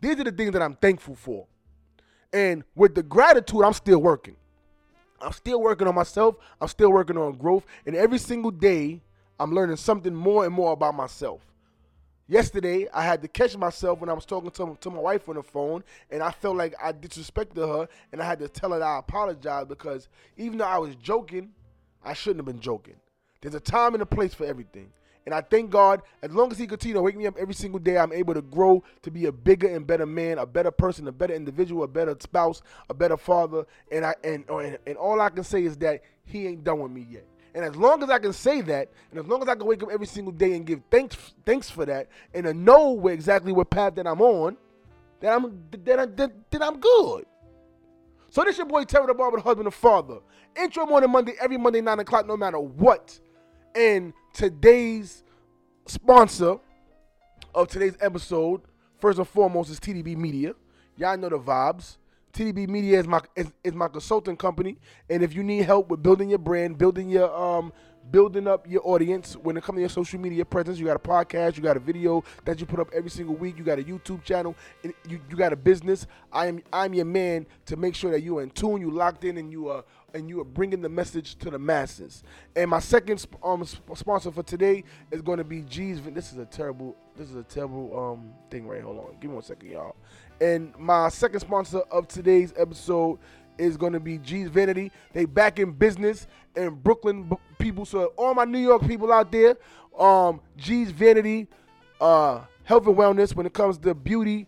These 0.00 0.20
are 0.20 0.24
the 0.24 0.32
things 0.32 0.52
that 0.52 0.62
I'm 0.62 0.76
thankful 0.76 1.16
for. 1.16 1.46
And 2.32 2.62
with 2.76 2.94
the 2.94 3.02
gratitude, 3.02 3.62
I'm 3.64 3.72
still 3.72 4.00
working. 4.00 4.36
I'm 5.20 5.32
still 5.32 5.60
working 5.60 5.88
on 5.88 5.94
myself. 5.96 6.36
I'm 6.60 6.68
still 6.68 6.92
working 6.92 7.16
on 7.16 7.36
growth. 7.36 7.66
And 7.86 7.96
every 7.96 8.18
single 8.18 8.52
day, 8.52 9.02
I'm 9.38 9.52
learning 9.52 9.76
something 9.76 10.14
more 10.14 10.44
and 10.44 10.54
more 10.54 10.72
about 10.72 10.94
myself. 10.94 11.40
Yesterday, 12.30 12.86
I 12.94 13.02
had 13.02 13.22
to 13.22 13.28
catch 13.28 13.56
myself 13.56 13.98
when 13.98 14.08
I 14.08 14.12
was 14.12 14.24
talking 14.24 14.52
to, 14.52 14.78
to 14.80 14.90
my 14.90 15.00
wife 15.00 15.28
on 15.28 15.34
the 15.34 15.42
phone, 15.42 15.82
and 16.12 16.22
I 16.22 16.30
felt 16.30 16.56
like 16.56 16.76
I 16.80 16.92
disrespected 16.92 17.56
her, 17.56 17.88
and 18.12 18.22
I 18.22 18.24
had 18.24 18.38
to 18.38 18.48
tell 18.48 18.70
her 18.70 18.78
that 18.78 18.84
I 18.86 19.00
apologize 19.00 19.66
because 19.66 20.08
even 20.36 20.58
though 20.58 20.66
I 20.66 20.78
was 20.78 20.94
joking, 20.94 21.50
I 22.04 22.12
shouldn't 22.12 22.38
have 22.38 22.46
been 22.46 22.60
joking. 22.60 22.94
There's 23.40 23.56
a 23.56 23.60
time 23.60 23.94
and 23.94 24.02
a 24.04 24.06
place 24.06 24.32
for 24.32 24.46
everything. 24.46 24.92
And 25.26 25.34
I 25.34 25.40
thank 25.40 25.70
God, 25.70 26.02
as 26.22 26.30
long 26.30 26.52
as 26.52 26.58
He 26.58 26.68
continues 26.68 26.98
to 26.98 27.02
wake 27.02 27.16
me 27.16 27.26
up 27.26 27.36
every 27.36 27.52
single 27.52 27.80
day, 27.80 27.98
I'm 27.98 28.12
able 28.12 28.34
to 28.34 28.42
grow 28.42 28.84
to 29.02 29.10
be 29.10 29.26
a 29.26 29.32
bigger 29.32 29.66
and 29.66 29.84
better 29.84 30.06
man, 30.06 30.38
a 30.38 30.46
better 30.46 30.70
person, 30.70 31.08
a 31.08 31.12
better 31.12 31.34
individual, 31.34 31.82
a 31.82 31.88
better 31.88 32.16
spouse, 32.20 32.62
a 32.88 32.94
better 32.94 33.16
father. 33.16 33.66
And 33.90 34.06
I 34.06 34.14
and 34.22 34.48
and, 34.48 34.78
and 34.86 34.96
all 34.96 35.20
I 35.20 35.30
can 35.30 35.42
say 35.42 35.64
is 35.64 35.76
that 35.78 36.02
He 36.24 36.46
ain't 36.46 36.62
done 36.62 36.78
with 36.78 36.92
me 36.92 37.08
yet. 37.10 37.26
And 37.54 37.64
as 37.64 37.74
long 37.76 38.02
as 38.02 38.10
I 38.10 38.18
can 38.18 38.32
say 38.32 38.60
that, 38.62 38.90
and 39.10 39.20
as 39.20 39.26
long 39.26 39.42
as 39.42 39.48
I 39.48 39.54
can 39.54 39.66
wake 39.66 39.82
up 39.82 39.90
every 39.90 40.06
single 40.06 40.32
day 40.32 40.54
and 40.54 40.64
give 40.64 40.80
thanks 40.90 41.16
thanks 41.44 41.68
for 41.68 41.84
that, 41.86 42.08
and 42.32 42.44
to 42.44 42.54
know 42.54 42.92
where 42.92 43.12
exactly 43.12 43.52
what 43.52 43.70
path 43.70 43.94
that 43.96 44.06
I'm 44.06 44.20
on, 44.20 44.56
then 45.20 45.32
I'm 45.32 45.64
then, 45.70 46.14
then, 46.14 46.32
then 46.50 46.62
I'm 46.62 46.78
good. 46.78 47.26
So 48.30 48.44
this 48.44 48.58
your 48.58 48.66
boy 48.66 48.84
Terry 48.84 49.06
the 49.06 49.14
Barber, 49.14 49.38
the 49.38 49.42
husband 49.42 49.66
and 49.66 49.74
father. 49.74 50.18
Intro 50.56 50.86
morning 50.86 51.10
Monday, 51.10 51.34
every 51.40 51.56
Monday, 51.56 51.80
9 51.80 52.00
o'clock, 52.00 52.26
no 52.26 52.36
matter 52.36 52.58
what. 52.58 53.18
And 53.74 54.12
today's 54.32 55.22
sponsor 55.86 56.56
of 57.54 57.68
today's 57.68 57.96
episode, 58.00 58.62
first 59.00 59.18
and 59.18 59.28
foremost, 59.28 59.70
is 59.70 59.80
TDB 59.80 60.16
Media. 60.16 60.54
Y'all 60.96 61.16
know 61.16 61.28
the 61.28 61.38
vibes. 61.38 61.96
TDB 62.32 62.68
Media 62.68 63.00
is 63.00 63.06
my 63.06 63.20
is, 63.36 63.52
is, 63.64 63.74
my 63.74 63.88
consulting 63.88 64.36
company, 64.36 64.78
and 65.08 65.22
if 65.22 65.34
you 65.34 65.42
need 65.42 65.64
help 65.64 65.88
with 65.88 66.02
building 66.02 66.30
your 66.30 66.38
brand, 66.38 66.78
building 66.78 67.10
your 67.10 67.34
um 67.34 67.72
building 68.10 68.46
up 68.46 68.68
your 68.68 68.82
audience 68.84 69.36
when 69.36 69.56
it 69.56 69.62
comes 69.62 69.76
to 69.76 69.80
your 69.80 69.88
social 69.88 70.18
media 70.18 70.44
presence. 70.44 70.78
You 70.78 70.86
got 70.86 70.96
a 70.96 71.00
podcast, 71.00 71.56
you 71.56 71.62
got 71.62 71.76
a 71.76 71.80
video 71.80 72.24
that 72.44 72.60
you 72.60 72.66
put 72.66 72.80
up 72.80 72.90
every 72.94 73.10
single 73.10 73.34
week, 73.34 73.58
you 73.58 73.64
got 73.64 73.78
a 73.78 73.82
YouTube 73.82 74.24
channel, 74.24 74.56
you, 74.82 74.92
you 75.08 75.36
got 75.36 75.52
a 75.52 75.56
business. 75.56 76.06
I 76.32 76.46
am 76.46 76.62
I'm 76.72 76.94
your 76.94 77.04
man 77.04 77.46
to 77.66 77.76
make 77.76 77.94
sure 77.94 78.10
that 78.10 78.22
you're 78.22 78.42
in 78.42 78.50
tune, 78.50 78.80
you 78.80 78.90
locked 78.90 79.24
in, 79.24 79.38
and 79.38 79.50
you 79.50 79.68
are 79.68 79.84
and 80.14 80.28
you 80.28 80.40
are 80.40 80.44
bringing 80.44 80.80
the 80.82 80.88
message 80.88 81.36
to 81.36 81.50
the 81.50 81.58
masses. 81.58 82.22
And 82.56 82.70
my 82.70 82.80
second 82.80 83.24
um, 83.42 83.64
sponsor 83.94 84.32
for 84.32 84.42
today 84.42 84.84
is 85.10 85.22
going 85.22 85.38
to 85.38 85.44
be 85.44 85.62
G's. 85.62 86.00
This 86.02 86.32
is 86.32 86.38
a 86.38 86.46
terrible 86.46 86.96
this 87.16 87.30
is 87.30 87.36
a 87.36 87.42
terrible 87.42 87.98
um 87.98 88.32
thing 88.50 88.66
right. 88.66 88.82
Hold 88.82 88.98
on, 88.98 89.16
give 89.20 89.30
me 89.30 89.34
one 89.34 89.44
second, 89.44 89.70
y'all. 89.70 89.96
And 90.40 90.74
my 90.78 91.10
second 91.10 91.40
sponsor 91.40 91.80
of 91.90 92.08
today's 92.08 92.54
episode 92.56 93.18
is 93.60 93.76
going 93.76 93.92
to 93.92 94.00
be 94.00 94.18
G's 94.18 94.48
Vanity. 94.48 94.90
They 95.12 95.24
back 95.24 95.58
in 95.58 95.72
business 95.72 96.26
in 96.56 96.70
Brooklyn 96.74 97.30
people. 97.58 97.84
So 97.84 98.06
all 98.16 98.34
my 98.34 98.44
New 98.44 98.58
York 98.58 98.86
people 98.86 99.12
out 99.12 99.30
there, 99.30 99.56
um, 99.98 100.40
G's 100.56 100.90
Vanity, 100.90 101.46
uh, 102.00 102.40
health 102.64 102.86
and 102.86 102.96
wellness 102.96 103.34
when 103.34 103.46
it 103.46 103.52
comes 103.52 103.78
to 103.78 103.94
beauty, 103.94 104.46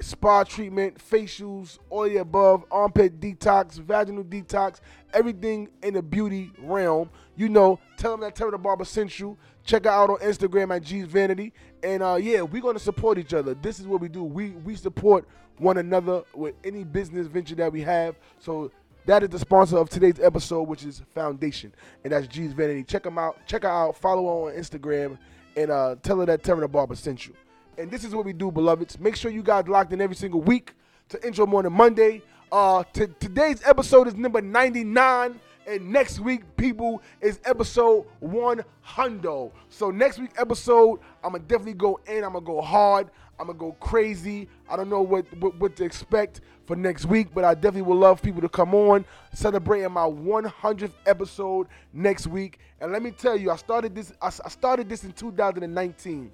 spa 0.00 0.44
treatment, 0.44 0.96
facials, 0.98 1.78
all 1.90 2.04
the 2.04 2.18
above, 2.18 2.64
armpit 2.70 3.20
detox, 3.20 3.78
vaginal 3.78 4.24
detox, 4.24 4.80
everything 5.12 5.68
in 5.82 5.94
the 5.94 6.02
beauty 6.02 6.52
realm. 6.58 7.10
You 7.36 7.48
know, 7.48 7.78
tell 7.96 8.12
them 8.12 8.20
that 8.20 8.34
Terry 8.34 8.50
the 8.50 8.58
Barber 8.58 8.84
sent 8.84 9.18
you. 9.18 9.36
Check 9.70 9.84
her 9.84 9.90
out 9.90 10.10
on 10.10 10.16
Instagram 10.16 10.74
at 10.74 10.82
G's 10.82 11.06
Vanity. 11.06 11.52
And 11.84 12.02
uh, 12.02 12.16
yeah, 12.20 12.42
we're 12.42 12.60
gonna 12.60 12.80
support 12.80 13.18
each 13.18 13.32
other. 13.32 13.54
This 13.54 13.78
is 13.78 13.86
what 13.86 14.00
we 14.00 14.08
do. 14.08 14.24
We 14.24 14.50
we 14.50 14.74
support 14.74 15.28
one 15.58 15.78
another 15.78 16.24
with 16.34 16.56
any 16.64 16.82
business 16.82 17.28
venture 17.28 17.54
that 17.54 17.72
we 17.72 17.80
have. 17.82 18.16
So 18.40 18.72
that 19.06 19.22
is 19.22 19.28
the 19.28 19.38
sponsor 19.38 19.78
of 19.78 19.88
today's 19.88 20.18
episode, 20.18 20.62
which 20.62 20.84
is 20.84 21.02
Foundation, 21.14 21.72
and 22.02 22.12
that's 22.12 22.26
G's 22.26 22.52
Vanity. 22.52 22.82
Check 22.82 23.04
them 23.04 23.16
out. 23.16 23.38
Check 23.46 23.62
her 23.62 23.68
out. 23.68 23.96
Follow 23.96 24.24
her 24.24 24.50
on 24.50 24.60
Instagram, 24.60 25.16
and 25.56 25.70
uh, 25.70 25.94
tell 26.02 26.18
her 26.18 26.26
that 26.26 26.42
Terry 26.42 26.62
the 26.62 26.68
Barber 26.68 26.96
sent 26.96 27.28
you. 27.28 27.34
And 27.78 27.92
this 27.92 28.02
is 28.02 28.12
what 28.12 28.24
we 28.24 28.32
do, 28.32 28.50
beloveds. 28.50 28.98
Make 28.98 29.14
sure 29.14 29.30
you 29.30 29.44
guys 29.44 29.68
locked 29.68 29.92
in 29.92 30.00
every 30.00 30.16
single 30.16 30.40
week 30.40 30.74
to 31.10 31.24
Intro 31.24 31.46
Morning 31.46 31.72
Monday. 31.72 32.22
Uh, 32.52 32.82
t- 32.92 33.06
today's 33.20 33.62
episode 33.64 34.08
is 34.08 34.14
number 34.16 34.40
99. 34.40 35.38
And 35.68 35.92
next 35.92 36.18
week, 36.18 36.42
people, 36.56 37.00
is 37.20 37.38
episode 37.44 38.06
100. 38.18 39.52
So 39.68 39.90
next 39.90 40.18
week 40.18 40.32
episode, 40.36 40.98
I'm 41.22 41.32
gonna 41.32 41.44
definitely 41.44 41.74
go 41.74 42.00
in. 42.08 42.24
I'm 42.24 42.32
gonna 42.32 42.44
go 42.44 42.60
hard. 42.60 43.08
I'm 43.38 43.46
gonna 43.46 43.58
go 43.58 43.72
crazy. 43.78 44.48
I 44.68 44.74
don't 44.74 44.88
know 44.88 45.02
what, 45.02 45.26
what, 45.38 45.54
what 45.60 45.76
to 45.76 45.84
expect 45.84 46.40
for 46.66 46.74
next 46.74 47.04
week, 47.04 47.28
but 47.32 47.44
I 47.44 47.54
definitely 47.54 47.82
would 47.82 47.98
love 47.98 48.20
people 48.20 48.40
to 48.40 48.48
come 48.48 48.74
on 48.74 49.04
celebrating 49.32 49.92
my 49.92 50.06
100th 50.06 50.94
episode 51.06 51.68
next 51.92 52.26
week. 52.26 52.58
And 52.80 52.90
let 52.90 53.02
me 53.02 53.12
tell 53.12 53.36
you, 53.36 53.52
I 53.52 53.56
started 53.56 53.94
this. 53.94 54.12
I, 54.20 54.26
I 54.26 54.48
started 54.48 54.88
this 54.88 55.04
in 55.04 55.12
2019. 55.12 56.32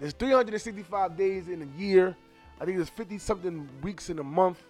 There's 0.00 0.12
365 0.14 1.16
days 1.16 1.48
in 1.48 1.62
a 1.62 1.80
year. 1.80 2.16
I 2.60 2.64
think 2.64 2.78
there's 2.78 2.88
50 2.88 3.18
something 3.18 3.68
weeks 3.82 4.10
in 4.10 4.18
a 4.18 4.24
month. 4.24 4.62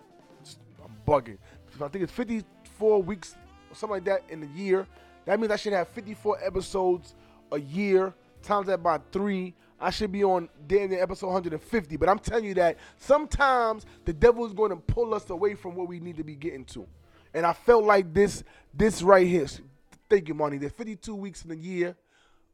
Bugging. 1.07 1.39
I 1.81 1.89
think 1.89 2.05
it's 2.05 2.13
54 2.13 3.03
weeks 3.03 3.37
or 3.71 3.77
something 3.77 3.95
like 3.95 4.05
that 4.05 4.23
in 4.29 4.43
a 4.43 4.59
year. 4.59 4.87
That 5.27 5.39
means 5.41 5.53
I 5.53 5.57
should 5.57 5.73
have 5.73 5.89
54 5.89 6.45
episodes 6.45 7.15
a 7.53 7.61
year, 7.61 8.15
times 8.43 8.67
that 8.69 8.83
by 8.83 8.99
three. 9.13 9.55
I 9.79 9.91
should 9.91 10.11
be 10.11 10.25
on 10.25 10.49
damn 10.67 10.91
near 10.91 11.03
episode 11.03 11.27
150. 11.27 11.97
But 11.97 12.09
I'm 12.09 12.19
telling 12.19 12.45
you 12.45 12.55
that 12.55 12.79
sometimes 12.99 13.85
the 14.05 14.13
devil 14.13 14.47
is 14.47 14.55
going 14.55 14.71
to 14.71 14.77
pull 14.77 15.13
us 15.13 15.29
away 15.29 15.55
from 15.55 15.77
where 15.77 15.87
we 15.87 16.01
need 16.01 16.17
to 16.17 16.25
be 16.25 16.35
getting 16.35 16.65
to. 16.67 16.87
And 17.35 17.45
I 17.45 17.53
felt 17.53 17.85
like 17.85 18.15
this, 18.15 18.43
this 18.73 19.03
right 19.03 19.27
here. 19.27 19.47
Thank 20.09 20.29
you, 20.29 20.35
Money. 20.35 20.57
There's 20.57 20.73
52 20.73 21.15
weeks 21.15 21.45
in 21.45 21.51
a 21.51 21.57
year. 21.57 21.95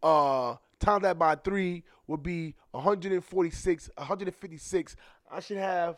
Uh, 0.02 0.56
times 0.80 1.02
that 1.02 1.16
by 1.16 1.36
three 1.36 1.84
would 2.08 2.22
be 2.22 2.54
146, 2.72 3.90
156. 3.96 4.96
I 5.30 5.40
should 5.40 5.58
have 5.58 5.96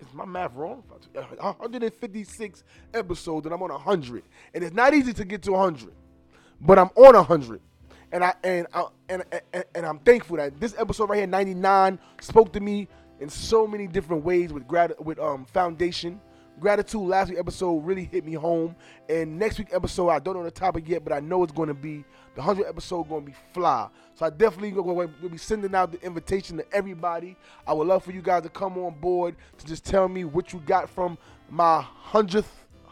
is 0.00 0.06
my 0.12 0.24
math 0.24 0.54
wrong? 0.54 0.82
156 1.12 2.64
episodes 2.94 3.46
and 3.46 3.54
I'm 3.54 3.62
on 3.62 3.70
100. 3.70 4.22
And 4.54 4.64
it's 4.64 4.74
not 4.74 4.94
easy 4.94 5.12
to 5.14 5.24
get 5.24 5.42
to 5.42 5.52
100, 5.52 5.92
but 6.60 6.78
I'm 6.78 6.90
on 6.96 7.14
100. 7.14 7.60
And 8.12 8.22
I 8.22 8.34
and 8.44 8.66
I, 8.72 8.84
and, 9.08 9.24
and 9.52 9.64
and 9.74 9.86
I'm 9.86 9.98
thankful 9.98 10.36
that 10.36 10.60
this 10.60 10.74
episode 10.78 11.10
right 11.10 11.18
here 11.18 11.26
99 11.26 11.98
spoke 12.20 12.52
to 12.52 12.60
me 12.60 12.88
in 13.18 13.28
so 13.28 13.66
many 13.66 13.86
different 13.86 14.24
ways 14.24 14.52
with 14.52 14.66
grad 14.68 14.94
with 15.00 15.18
um 15.18 15.44
foundation 15.44 16.20
gratitude 16.60 17.02
last 17.02 17.30
week 17.30 17.38
episode 17.38 17.84
really 17.84 18.04
hit 18.04 18.24
me 18.24 18.32
home 18.34 18.76
and 19.08 19.36
next 19.36 19.58
week 19.58 19.68
episode 19.72 20.08
i 20.08 20.18
don't 20.18 20.36
know 20.36 20.44
the 20.44 20.50
topic 20.50 20.88
yet 20.88 21.02
but 21.04 21.12
i 21.12 21.20
know 21.20 21.42
it's 21.42 21.52
going 21.52 21.68
to 21.68 21.74
be 21.74 22.04
the 22.36 22.42
100 22.42 22.68
episode 22.68 23.08
going 23.08 23.24
to 23.24 23.30
be 23.30 23.36
fly 23.52 23.88
so 24.14 24.26
i 24.26 24.30
definitely 24.30 24.70
to 24.72 25.28
be 25.28 25.38
sending 25.38 25.74
out 25.74 25.90
the 25.90 26.00
invitation 26.02 26.56
to 26.56 26.64
everybody 26.72 27.36
i 27.66 27.72
would 27.72 27.88
love 27.88 28.04
for 28.04 28.12
you 28.12 28.22
guys 28.22 28.42
to 28.42 28.48
come 28.48 28.78
on 28.78 28.94
board 29.00 29.34
to 29.58 29.66
just 29.66 29.84
tell 29.84 30.06
me 30.08 30.24
what 30.24 30.52
you 30.52 30.60
got 30.60 30.88
from 30.88 31.18
my 31.50 31.84
100th 32.10 32.44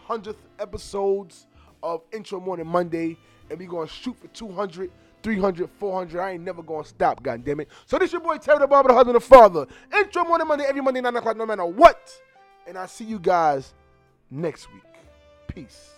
100th 0.09 0.37
episodes 0.59 1.47
of 1.83 2.03
intro 2.13 2.41
morning 2.41 2.67
monday 2.67 3.17
and 3.51 3.59
we 3.59 3.67
going 3.67 3.87
to 3.87 3.93
shoot 3.93 4.17
for 4.19 4.29
200 4.29 4.91
300, 5.23 5.71
400. 5.79 6.21
I 6.21 6.33
ain't 6.33 6.45
never 6.45 6.63
gonna 6.63 6.85
stop, 6.85 7.23
God 7.23 7.43
damn 7.47 7.59
it. 7.61 7.69
So 7.87 7.99
this 7.99 8.13
your 8.13 8.21
boy 8.21 8.37
Terry 8.37 8.59
the 8.59 8.67
Barber, 8.67 8.91
the 8.91 8.95
husband, 8.95 9.17
the 9.17 9.21
father. 9.21 9.67
Intro 9.97 10.23
morning 10.23 10.47
Monday, 10.47 10.67
every 10.69 10.83
Monday, 10.83 11.01
9 11.01 11.17
o'clock, 11.17 11.37
no 11.39 11.47
matter 11.47 11.65
what. 11.65 12.13
And 12.67 12.77
I 12.77 12.85
see 12.85 13.05
you 13.05 13.19
guys 13.19 13.73
next 14.31 14.71
week. 14.71 14.83
Peace. 15.49 15.94